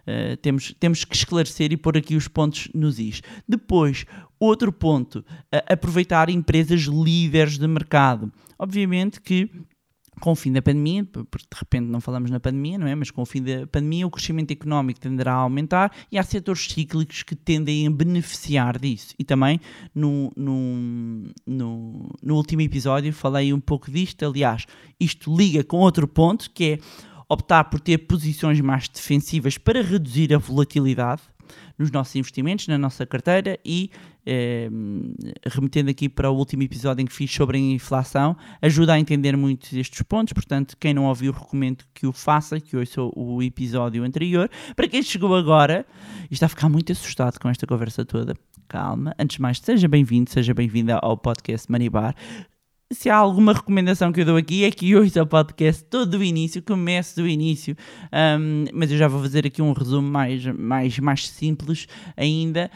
Uh, 0.07 0.37
temos, 0.37 0.75
temos 0.79 1.05
que 1.05 1.17
esclarecer 1.17 1.73
e 1.73 1.77
pôr 1.77 1.97
aqui 1.97 2.15
os 2.15 2.29
pontos 2.29 2.69
nos 2.75 2.99
is. 2.99 3.23
Depois, 3.49 4.07
outro 4.39 4.73
ponto, 4.73 5.25
aproveitar 5.69 6.31
empresas 6.31 6.83
líderes 6.83 7.59
de 7.59 7.67
mercado. 7.67 8.33
Obviamente 8.59 9.21
que 9.21 9.51
com 10.21 10.33
o 10.33 10.35
fim 10.35 10.53
da 10.53 10.63
pandemia, 10.63 11.05
porque 11.05 11.47
de 11.51 11.59
repente 11.59 11.87
não 11.89 12.01
falamos 12.01 12.31
na 12.31 12.41
pandemia, 12.41 12.79
não 12.79 12.87
é? 12.87 12.95
Mas 12.95 13.11
com 13.11 13.23
o 13.23 13.27
fim 13.27 13.43
da 13.43 13.67
pandemia 13.67 14.07
o 14.07 14.11
crescimento 14.11 14.51
económico 14.51 14.99
tenderá 14.99 15.33
a 15.33 15.39
aumentar 15.39 15.93
e 16.11 16.19
há 16.19 16.23
setores 16.23 16.67
cíclicos 16.67 17.23
que 17.23 17.35
tendem 17.35 17.87
a 17.87 17.91
beneficiar 17.91 18.79
disso. 18.79 19.15
E 19.19 19.25
também 19.25 19.61
no, 19.95 20.33
no, 20.37 21.31
no, 21.47 22.11
no 22.23 22.35
último 22.35 22.63
episódio 22.63 23.13
falei 23.13 23.53
um 23.53 23.61
pouco 23.61 23.91
disto, 23.91 24.25
aliás, 24.25 24.67
isto 24.99 25.35
liga 25.35 25.63
com 25.63 25.79
outro 25.79 26.09
ponto 26.09 26.51
que 26.51 26.65
é 26.65 26.79
optar 27.29 27.65
por 27.65 27.81
ter 27.81 27.99
posições 27.99 28.61
mais 28.61 28.89
defensivas 28.89 29.59
para 29.59 29.83
reduzir 29.83 30.33
a 30.35 30.39
volatilidade 30.39 31.23
nos 31.79 31.91
nossos 31.91 32.15
investimentos, 32.17 32.67
na 32.69 32.79
nossa 32.79 33.07
carteira 33.07 33.59
e, 33.65 33.91
eh, 34.25 34.69
remetendo 35.47 35.91
aqui 35.91 36.09
para 36.09 36.31
o 36.31 36.37
último 36.37 36.63
episódio 36.63 37.03
em 37.03 37.07
que 37.07 37.13
fiz 37.13 37.33
sobre 37.33 37.59
a 37.59 37.61
inflação, 37.61 38.37
ajuda 38.61 38.95
a 38.95 38.99
entender 38.99 39.37
muitos 39.37 39.73
destes 39.73 40.03
pontos. 40.03 40.33
Portanto, 40.33 40.77
quem 40.79 40.95
não 40.95 41.05
ouviu, 41.05 41.33
recomendo 41.33 41.85
que 41.95 42.07
o 42.07 42.13
faça, 42.13 42.61
que 42.61 42.77
ouça 42.77 43.01
o 43.03 43.43
episódio 43.43 44.03
anterior. 44.05 44.51
Para 44.75 44.89
quem 44.89 45.03
chegou 45.03 45.35
agora 45.35 45.87
e 46.31 46.35
está 46.35 46.47
a 46.47 46.49
ficar 46.49 46.69
muito 46.69 46.91
assustado 46.93 47.39
com 47.39 47.49
esta 47.49 47.67
conversa 47.67 48.05
toda, 48.05 48.35
calma. 48.67 49.15
Antes 49.19 49.37
de 49.37 49.43
mais, 49.43 49.59
seja 49.59 49.87
bem-vindo, 49.87 50.31
seja 50.31 50.55
bem-vinda 50.55 50.99
ao 51.03 51.17
podcast 51.17 51.71
Manibar 51.71 52.15
se 52.93 53.11
há 53.11 53.17
alguma 53.17 53.53
recomendação 53.53 54.13
que 54.13 54.21
eu 54.21 54.25
dou 54.25 54.37
aqui 54.37 54.65
é 54.65 54.71
que 54.71 54.95
ouça 54.95 55.23
o 55.23 55.27
podcast 55.27 55.85
todo 55.85 56.19
do 56.19 56.25
início, 56.25 56.63
comece 56.63 57.17
do 57.17 57.27
início, 57.27 57.77
um, 58.39 58.65
mas 58.73 58.93
eu 58.93 58.97
já 58.97 59.09
vou 59.09 59.21
fazer 59.21 59.47
aqui 59.47 59.61
um 59.61 59.73
resumo 59.73 60.09
mais, 60.09 60.47
mais, 60.47 60.99
mais 60.99 61.29
simples 61.29 61.87
ainda, 62.17 62.71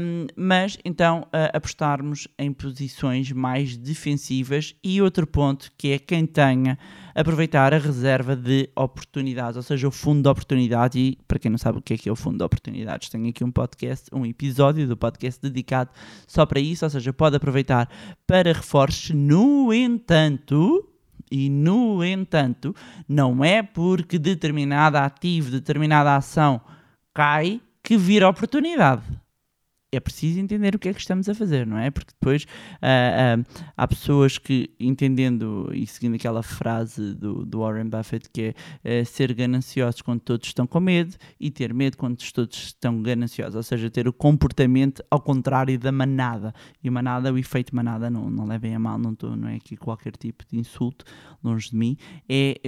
um, 0.00 0.26
mas 0.36 0.76
então 0.84 1.22
uh, 1.26 1.56
apostarmos 1.56 2.26
em 2.38 2.52
posições 2.52 3.30
mais 3.30 3.76
defensivas. 3.76 4.74
E 4.82 5.00
outro 5.00 5.26
ponto 5.26 5.70
que 5.78 5.92
é 5.92 5.98
quem 5.98 6.26
tenha 6.26 6.76
aproveitar 7.14 7.72
a 7.72 7.78
reserva 7.78 8.34
de 8.34 8.68
oportunidades, 8.74 9.56
ou 9.56 9.62
seja, 9.62 9.86
o 9.86 9.90
fundo 9.90 10.22
de 10.22 10.28
oportunidades. 10.28 11.00
E 11.00 11.18
para 11.28 11.38
quem 11.38 11.50
não 11.50 11.58
sabe 11.58 11.78
o 11.78 11.82
que 11.82 11.94
é 11.94 11.98
que 11.98 12.08
é 12.08 12.12
o 12.12 12.16
fundo 12.16 12.38
de 12.38 12.44
oportunidades, 12.44 13.08
tenho 13.08 13.28
aqui 13.28 13.44
um 13.44 13.50
podcast, 13.50 14.08
um 14.12 14.26
episódio 14.26 14.86
do 14.86 14.96
podcast 14.96 15.40
dedicado 15.40 15.90
só 16.26 16.44
para 16.44 16.60
isso, 16.60 16.84
ou 16.84 16.90
seja, 16.90 17.12
pode 17.12 17.36
aproveitar 17.36 17.88
para 18.26 18.52
reforços. 18.52 19.10
No 19.10 19.72
entanto, 19.72 20.88
e, 21.30 21.48
no 21.48 22.04
entanto, 22.04 22.74
não 23.08 23.44
é 23.44 23.62
porque 23.62 24.18
determinada 24.18 25.04
ativo, 25.04 25.50
determinada 25.50 26.16
ação 26.16 26.60
cai 27.12 27.60
que 27.82 27.96
vira 27.96 28.28
oportunidade 28.28 29.02
é 29.94 30.00
preciso 30.00 30.40
entender 30.40 30.74
o 30.74 30.78
que 30.78 30.88
é 30.88 30.94
que 30.94 31.00
estamos 31.00 31.28
a 31.28 31.34
fazer, 31.34 31.66
não 31.66 31.78
é? 31.78 31.90
Porque 31.90 32.12
depois 32.12 32.44
uh, 32.44 33.40
uh, 33.40 33.62
há 33.76 33.88
pessoas 33.88 34.38
que, 34.38 34.70
entendendo 34.78 35.70
e 35.72 35.86
seguindo 35.86 36.14
aquela 36.14 36.42
frase 36.42 37.14
do, 37.14 37.44
do 37.44 37.60
Warren 37.60 37.88
Buffett, 37.88 38.28
que 38.30 38.54
é 38.84 39.02
uh, 39.02 39.06
ser 39.06 39.32
gananciosos 39.34 40.02
quando 40.02 40.20
todos 40.20 40.48
estão 40.48 40.66
com 40.66 40.80
medo 40.80 41.16
e 41.38 41.50
ter 41.50 41.72
medo 41.72 41.96
quando 41.96 42.16
todos 42.32 42.56
estão 42.56 43.02
gananciosos, 43.02 43.54
ou 43.54 43.62
seja, 43.62 43.90
ter 43.90 44.08
o 44.08 44.12
comportamento 44.12 45.02
ao 45.10 45.20
contrário 45.20 45.78
da 45.78 45.92
manada. 45.92 46.54
E 46.82 46.90
manada, 46.90 47.32
o 47.32 47.38
efeito 47.38 47.74
manada, 47.74 48.10
não, 48.10 48.30
não 48.30 48.46
levem 48.46 48.74
a 48.74 48.78
mal, 48.78 48.98
não, 48.98 49.14
tô, 49.14 49.34
não 49.36 49.48
é 49.48 49.56
aqui 49.56 49.76
qualquer 49.76 50.16
tipo 50.16 50.44
de 50.50 50.58
insulto, 50.58 51.04
longe 51.42 51.70
de 51.70 51.76
mim, 51.76 51.96
é, 52.28 52.58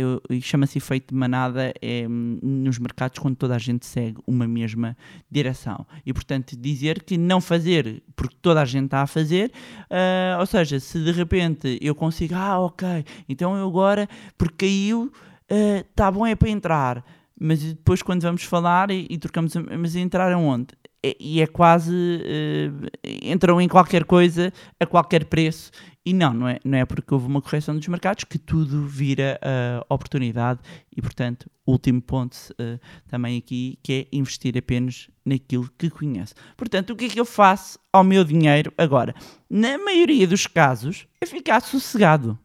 chama-se 0.41 0.79
efeito 0.79 1.15
manada 1.15 1.73
é, 1.81 2.07
nos 2.09 2.79
mercados 2.79 3.19
quando 3.19 3.37
toda 3.37 3.55
a 3.55 3.59
gente 3.59 3.87
segue 3.87 4.19
uma 4.27 4.47
mesma 4.47 4.97
direção. 5.31 5.87
E 6.05 6.13
portanto, 6.13 6.57
dizer 6.57 7.03
que 7.03 7.16
não 7.17 7.41
fazer 7.41 8.03
porque 8.15 8.37
toda 8.41 8.63
a 8.63 8.65
gente 8.65 8.87
está 8.87 9.03
a 9.03 9.07
fazer, 9.07 9.53
uh, 9.91 10.41
ou 10.41 10.47
seja, 10.47 10.81
se 10.81 10.99
de 10.99 11.13
repente 11.13 11.79
eu 11.81 11.95
consigo, 11.95 12.35
ah, 12.35 12.59
ok, 12.61 13.05
então 13.29 13.57
eu 13.57 13.67
agora, 13.69 14.09
porque 14.39 14.67
caiu, 14.67 15.13
está 15.49 16.07
ah, 16.07 16.09
uh, 16.09 16.13
bom 16.13 16.27
é 16.27 16.35
para 16.35 16.49
entrar, 16.49 17.05
mas 17.39 17.63
depois 17.63 18.03
quando 18.03 18.23
vamos 18.23 18.43
falar 18.43 18.91
e, 18.91 19.07
e 19.11 19.19
trocamos, 19.19 19.55
mas 19.79 19.95
entrar 19.95 20.33
aonde? 20.33 20.69
E 21.03 21.41
é 21.41 21.47
quase 21.47 21.93
uh, 21.93 22.89
entram 23.23 23.61
em 23.61 23.69
qualquer 23.69 24.05
coisa 24.05 24.53
a 24.81 24.87
qualquer 24.87 25.25
preço 25.27 25.71
e 26.05 26.13
não, 26.13 26.33
não 26.33 26.49
é, 26.49 26.59
não 26.65 26.79
é 26.79 26.85
porque 26.85 27.13
houve 27.13 27.27
uma 27.27 27.43
correção 27.43 27.77
dos 27.77 27.87
mercados 27.89 28.25
que 28.25 28.39
tudo 28.39 28.87
vira 28.87 29.41
uh, 29.43 29.85
oportunidade 29.93 30.61
e 30.97 31.03
portanto, 31.03 31.51
último 31.67 32.01
ponto 32.01 32.37
uh, 32.53 32.79
também 33.09 33.37
aqui 33.37 33.79
que 33.83 33.93
é 34.13 34.17
investir 34.17 34.57
apenas 34.57 35.09
naquilo 35.25 35.69
que 35.77 35.91
conhece. 35.91 36.35
Portanto, 36.57 36.91
o 36.91 36.97
que 36.97 37.07
é 37.07 37.09
que 37.09 37.21
eu 37.21 37.25
faço 37.25 37.79
ao 37.93 38.05
meu 38.05 38.25
dinheiro 38.25 38.73
agora? 38.79 39.15
Na 39.51 39.77
maioria 39.79 40.27
dos 40.27 40.47
casos 40.47 41.07
é 41.21 41.27
ficar 41.27 41.61
sossegado. 41.61 42.39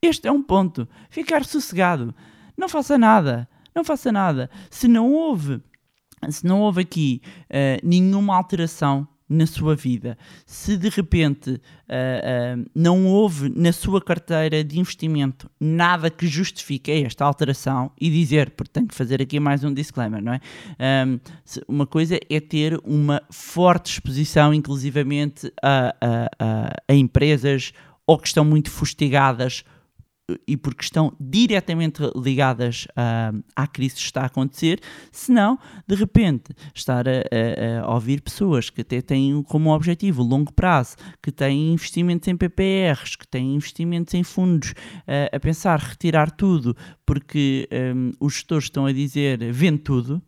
Este 0.00 0.26
é 0.26 0.32
um 0.32 0.42
ponto, 0.42 0.88
ficar 1.10 1.44
sossegado. 1.44 2.14
Não 2.56 2.68
faça 2.68 2.98
nada, 2.98 3.48
não 3.74 3.84
faça 3.84 4.10
nada. 4.10 4.50
Se 4.70 4.88
não 4.88 5.12
houve 5.12 5.62
se 6.28 6.46
não 6.46 6.60
houve 6.60 6.82
aqui 6.82 7.20
uh, 7.50 7.86
nenhuma 7.86 8.36
alteração 8.36 9.08
na 9.32 9.46
sua 9.46 9.74
vida, 9.74 10.18
se 10.44 10.76
de 10.76 10.90
repente 10.90 11.52
uh, 11.52 11.56
uh, 11.56 12.70
não 12.74 13.06
houve 13.06 13.48
na 13.48 13.72
sua 13.72 14.00
carteira 14.00 14.62
de 14.62 14.78
investimento 14.78 15.50
nada 15.58 16.10
que 16.10 16.26
justifique 16.26 16.90
esta 16.90 17.24
alteração 17.24 17.90
e 17.98 18.10
dizer, 18.10 18.50
porque 18.50 18.72
tenho 18.72 18.86
que 18.86 18.94
fazer 18.94 19.22
aqui 19.22 19.40
mais 19.40 19.64
um 19.64 19.72
disclaimer, 19.72 20.22
não 20.22 20.34
é? 20.34 20.40
Um, 21.06 21.18
uma 21.66 21.86
coisa 21.86 22.20
é 22.28 22.40
ter 22.40 22.78
uma 22.84 23.22
forte 23.30 23.92
exposição, 23.92 24.52
inclusivamente 24.52 25.50
a, 25.62 25.94
a, 26.00 26.28
a, 26.38 26.72
a 26.88 26.94
empresas 26.94 27.72
ou 28.06 28.18
que 28.18 28.26
estão 28.26 28.44
muito 28.44 28.70
fustigadas 28.70 29.64
e 30.46 30.56
porque 30.56 30.82
estão 30.82 31.14
diretamente 31.18 32.02
ligadas 32.16 32.86
à, 32.96 33.32
à 33.56 33.66
crise 33.66 33.96
que 33.96 34.02
está 34.02 34.22
a 34.22 34.26
acontecer, 34.26 34.80
senão, 35.10 35.58
de 35.86 35.94
repente, 35.94 36.54
estar 36.74 37.06
a, 37.08 37.12
a, 37.12 37.84
a, 37.84 37.94
ouvir 37.94 38.20
pessoas 38.20 38.70
que 38.70 38.80
até 38.80 39.00
têm 39.00 39.42
como 39.42 39.74
objetivo 39.74 40.22
longo 40.22 40.52
prazo, 40.52 40.96
que 41.22 41.32
têm 41.32 41.72
investimentos 41.72 42.28
em 42.28 42.36
PPRs, 42.36 43.16
que 43.16 43.26
têm 43.26 43.54
investimentos 43.54 44.14
em 44.14 44.22
fundos, 44.22 44.74
a, 45.06 45.36
a 45.36 45.40
pensar 45.40 45.78
retirar 45.78 46.30
tudo 46.30 46.76
porque 47.04 47.68
um, 47.94 48.12
os 48.20 48.34
gestores 48.34 48.64
estão 48.64 48.86
a 48.86 48.92
dizer 48.92 49.52
vende 49.52 49.78
tudo. 49.78 50.22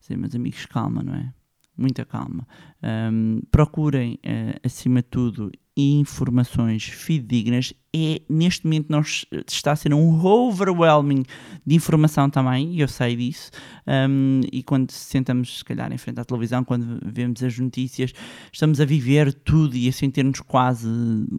Sim, 0.00 0.16
meus 0.16 0.34
amigos, 0.34 0.66
calma, 0.66 1.02
não 1.02 1.14
é? 1.14 1.32
Muita 1.76 2.04
calma. 2.04 2.46
Um, 2.82 3.40
procurem, 3.50 4.14
uh, 4.24 4.60
acima 4.62 5.02
de 5.02 5.08
tudo, 5.08 5.50
informações 5.76 6.84
fidedignas 6.84 7.74
é 7.92 8.20
neste 8.28 8.64
momento 8.64 8.86
nós 8.90 9.26
está 9.48 9.72
a 9.72 9.76
ser 9.76 9.92
um 9.92 10.24
overwhelming 10.24 11.24
de 11.66 11.74
informação 11.74 12.30
também 12.30 12.74
e 12.74 12.80
eu 12.80 12.86
sei 12.86 13.16
disso 13.16 13.50
um, 14.08 14.40
e 14.52 14.62
quando 14.62 14.92
sentamos 14.92 15.58
se 15.58 15.64
calhar 15.64 15.92
em 15.92 15.98
frente 15.98 16.20
à 16.20 16.24
televisão 16.24 16.62
quando 16.62 17.00
vemos 17.04 17.42
as 17.42 17.58
notícias 17.58 18.12
estamos 18.52 18.80
a 18.80 18.84
viver 18.84 19.34
tudo 19.34 19.76
e 19.76 19.88
a 19.88 19.92
sentir-nos 19.92 20.40
quase 20.40 20.88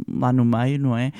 lá 0.07 0.33
no 0.33 0.43
meio 0.43 0.79
não 0.79 0.97
é? 0.97 1.13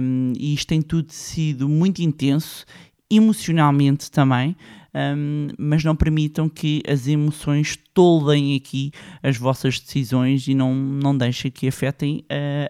Um, 0.00 0.32
e 0.38 0.54
isto 0.54 0.68
tem 0.68 0.80
tudo 0.80 1.12
sido 1.12 1.68
muito 1.68 2.00
intenso 2.00 2.64
emocionalmente 3.10 4.10
também 4.10 4.56
um, 4.94 5.48
mas 5.58 5.82
não 5.82 5.96
permitam 5.96 6.48
que 6.48 6.82
as 6.88 7.06
emoções 7.06 7.78
toldem 7.92 8.56
aqui 8.56 8.92
as 9.22 9.36
vossas 9.36 9.80
decisões 9.80 10.46
e 10.46 10.54
não, 10.54 10.74
não 10.74 11.16
deixem 11.16 11.50
que 11.50 11.68
afetem 11.68 12.24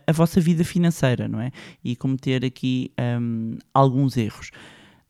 a 0.07 0.13
vossa 0.13 0.41
vida 0.41 0.65
financeira, 0.65 1.29
não 1.29 1.41
é? 1.41 1.51
E 1.83 1.95
cometer 1.97 2.45
aqui 2.45 2.91
um, 3.21 3.57
alguns 3.73 4.17
erros. 4.17 4.51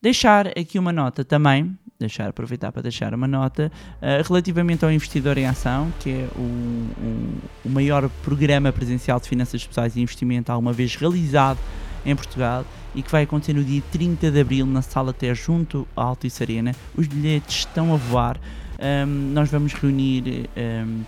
Deixar 0.03 0.49
aqui 0.49 0.79
uma 0.79 0.93
nota 0.93 1.25
também, 1.25 1.77
deixar 1.99 2.29
aproveitar 2.29 2.71
para 2.71 2.83
deixar 2.83 3.15
uma 3.15 3.27
nota 3.27 3.73
uh, 3.97 4.27
relativamente 4.27 4.85
ao 4.85 4.93
investidor 4.93 5.39
em 5.39 5.47
ação, 5.47 5.93
que 6.01 6.11
é 6.11 6.29
o, 6.37 6.41
o, 6.41 7.39
o 7.65 7.69
maior 7.71 8.09
programa 8.23 8.71
presencial 8.71 9.19
de 9.19 9.29
finanças 9.29 9.67
pessoais 9.67 9.97
e 9.97 10.01
investimento 10.01 10.53
alguma 10.53 10.73
vez 10.73 10.95
realizado 10.95 11.59
em 12.05 12.15
Portugal 12.15 12.65
e 12.95 13.03
que 13.03 13.11
vai 13.11 13.25
acontecer 13.25 13.53
no 13.53 13.65
dia 13.65 13.83
30 13.91 14.31
de 14.31 14.41
Abril 14.41 14.67
na 14.67 14.83
sala 14.83 15.11
até 15.11 15.35
junto 15.35 15.87
à 15.97 16.03
Altice 16.03 16.43
Arena. 16.43 16.75
Os 16.97 17.07
bilhetes 17.07 17.59
estão 17.59 17.93
a 17.93 17.97
voar. 17.97 18.39
Um, 18.79 19.33
nós 19.33 19.51
vamos 19.51 19.73
reunir 19.73 20.49
um, 20.57 21.03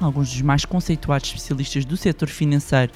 alguns 0.00 0.30
dos 0.30 0.42
mais 0.42 0.64
conceituados 0.64 1.28
especialistas 1.28 1.84
do 1.84 1.96
setor 1.96 2.28
financeiro 2.28 2.92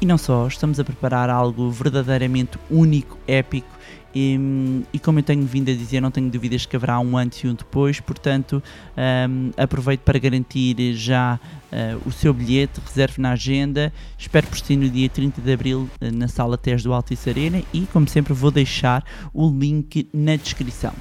e 0.00 0.06
não 0.06 0.16
só, 0.16 0.46
estamos 0.46 0.80
a 0.80 0.84
preparar 0.84 1.28
algo 1.28 1.70
verdadeiramente 1.70 2.58
único, 2.70 3.18
épico 3.28 3.68
e, 4.14 4.38
e, 4.92 4.98
como 4.98 5.18
eu 5.18 5.22
tenho 5.22 5.44
vindo 5.44 5.70
a 5.70 5.74
dizer, 5.74 6.00
não 6.00 6.10
tenho 6.10 6.28
dúvidas 6.30 6.66
que 6.66 6.74
haverá 6.74 6.98
um 6.98 7.16
antes 7.16 7.44
e 7.44 7.48
um 7.48 7.54
depois, 7.54 8.00
portanto, 8.00 8.62
um, 9.28 9.50
aproveito 9.56 10.00
para 10.00 10.18
garantir 10.18 10.94
já 10.94 11.38
uh, 11.72 12.08
o 12.08 12.10
seu 12.10 12.34
bilhete, 12.34 12.80
reserve 12.84 13.20
na 13.20 13.32
agenda. 13.32 13.92
Espero 14.18 14.46
por 14.46 14.58
si 14.58 14.76
no 14.76 14.88
dia 14.88 15.08
30 15.08 15.40
de 15.40 15.52
abril 15.52 15.88
uh, 16.00 16.12
na 16.12 16.26
sala 16.26 16.58
TES 16.58 16.82
do 16.82 16.92
Altice 16.92 17.30
Arena 17.30 17.62
e, 17.72 17.82
como 17.92 18.08
sempre, 18.08 18.32
vou 18.32 18.50
deixar 18.50 19.04
o 19.32 19.48
link 19.48 20.08
na 20.12 20.34
descrição. 20.36 20.92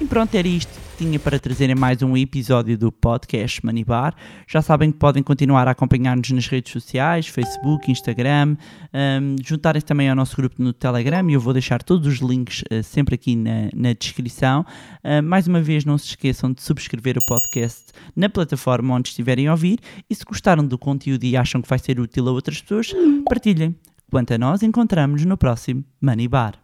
E 0.00 0.04
pronto, 0.04 0.34
era 0.34 0.48
isto 0.48 0.85
tinha 0.96 1.20
para 1.20 1.38
trazerem 1.38 1.74
mais 1.74 2.00
um 2.00 2.16
episódio 2.16 2.78
do 2.78 2.90
podcast 2.90 3.64
Manibar. 3.64 4.14
Já 4.48 4.62
sabem 4.62 4.90
que 4.90 4.96
podem 4.96 5.22
continuar 5.22 5.68
a 5.68 5.72
acompanhar-nos 5.72 6.30
nas 6.30 6.46
redes 6.46 6.72
sociais, 6.72 7.26
Facebook, 7.26 7.90
Instagram, 7.90 8.56
um, 8.94 9.36
juntarem-se 9.44 9.84
também 9.84 10.08
ao 10.08 10.16
nosso 10.16 10.34
grupo 10.34 10.62
no 10.62 10.72
Telegram 10.72 11.28
e 11.28 11.34
eu 11.34 11.40
vou 11.40 11.52
deixar 11.52 11.82
todos 11.82 12.06
os 12.06 12.20
links 12.20 12.62
uh, 12.72 12.82
sempre 12.82 13.14
aqui 13.14 13.36
na, 13.36 13.68
na 13.74 13.92
descrição. 13.92 14.64
Uh, 15.04 15.22
mais 15.22 15.46
uma 15.46 15.60
vez, 15.60 15.84
não 15.84 15.98
se 15.98 16.06
esqueçam 16.06 16.50
de 16.50 16.62
subscrever 16.62 17.18
o 17.18 17.26
podcast 17.26 17.92
na 18.14 18.30
plataforma 18.30 18.94
onde 18.94 19.10
estiverem 19.10 19.48
a 19.48 19.52
ouvir 19.52 19.78
e 20.08 20.14
se 20.14 20.24
gostaram 20.24 20.66
do 20.66 20.78
conteúdo 20.78 21.24
e 21.24 21.36
acham 21.36 21.60
que 21.60 21.68
vai 21.68 21.78
ser 21.78 22.00
útil 22.00 22.26
a 22.26 22.32
outras 22.32 22.62
pessoas, 22.62 22.94
partilhem. 23.28 23.76
Quanto 24.10 24.32
a 24.32 24.38
nós, 24.38 24.62
encontramos 24.62 25.26
no 25.26 25.36
próximo 25.36 25.84
Money 26.00 26.28
Bar. 26.28 26.54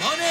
Money! 0.00 0.24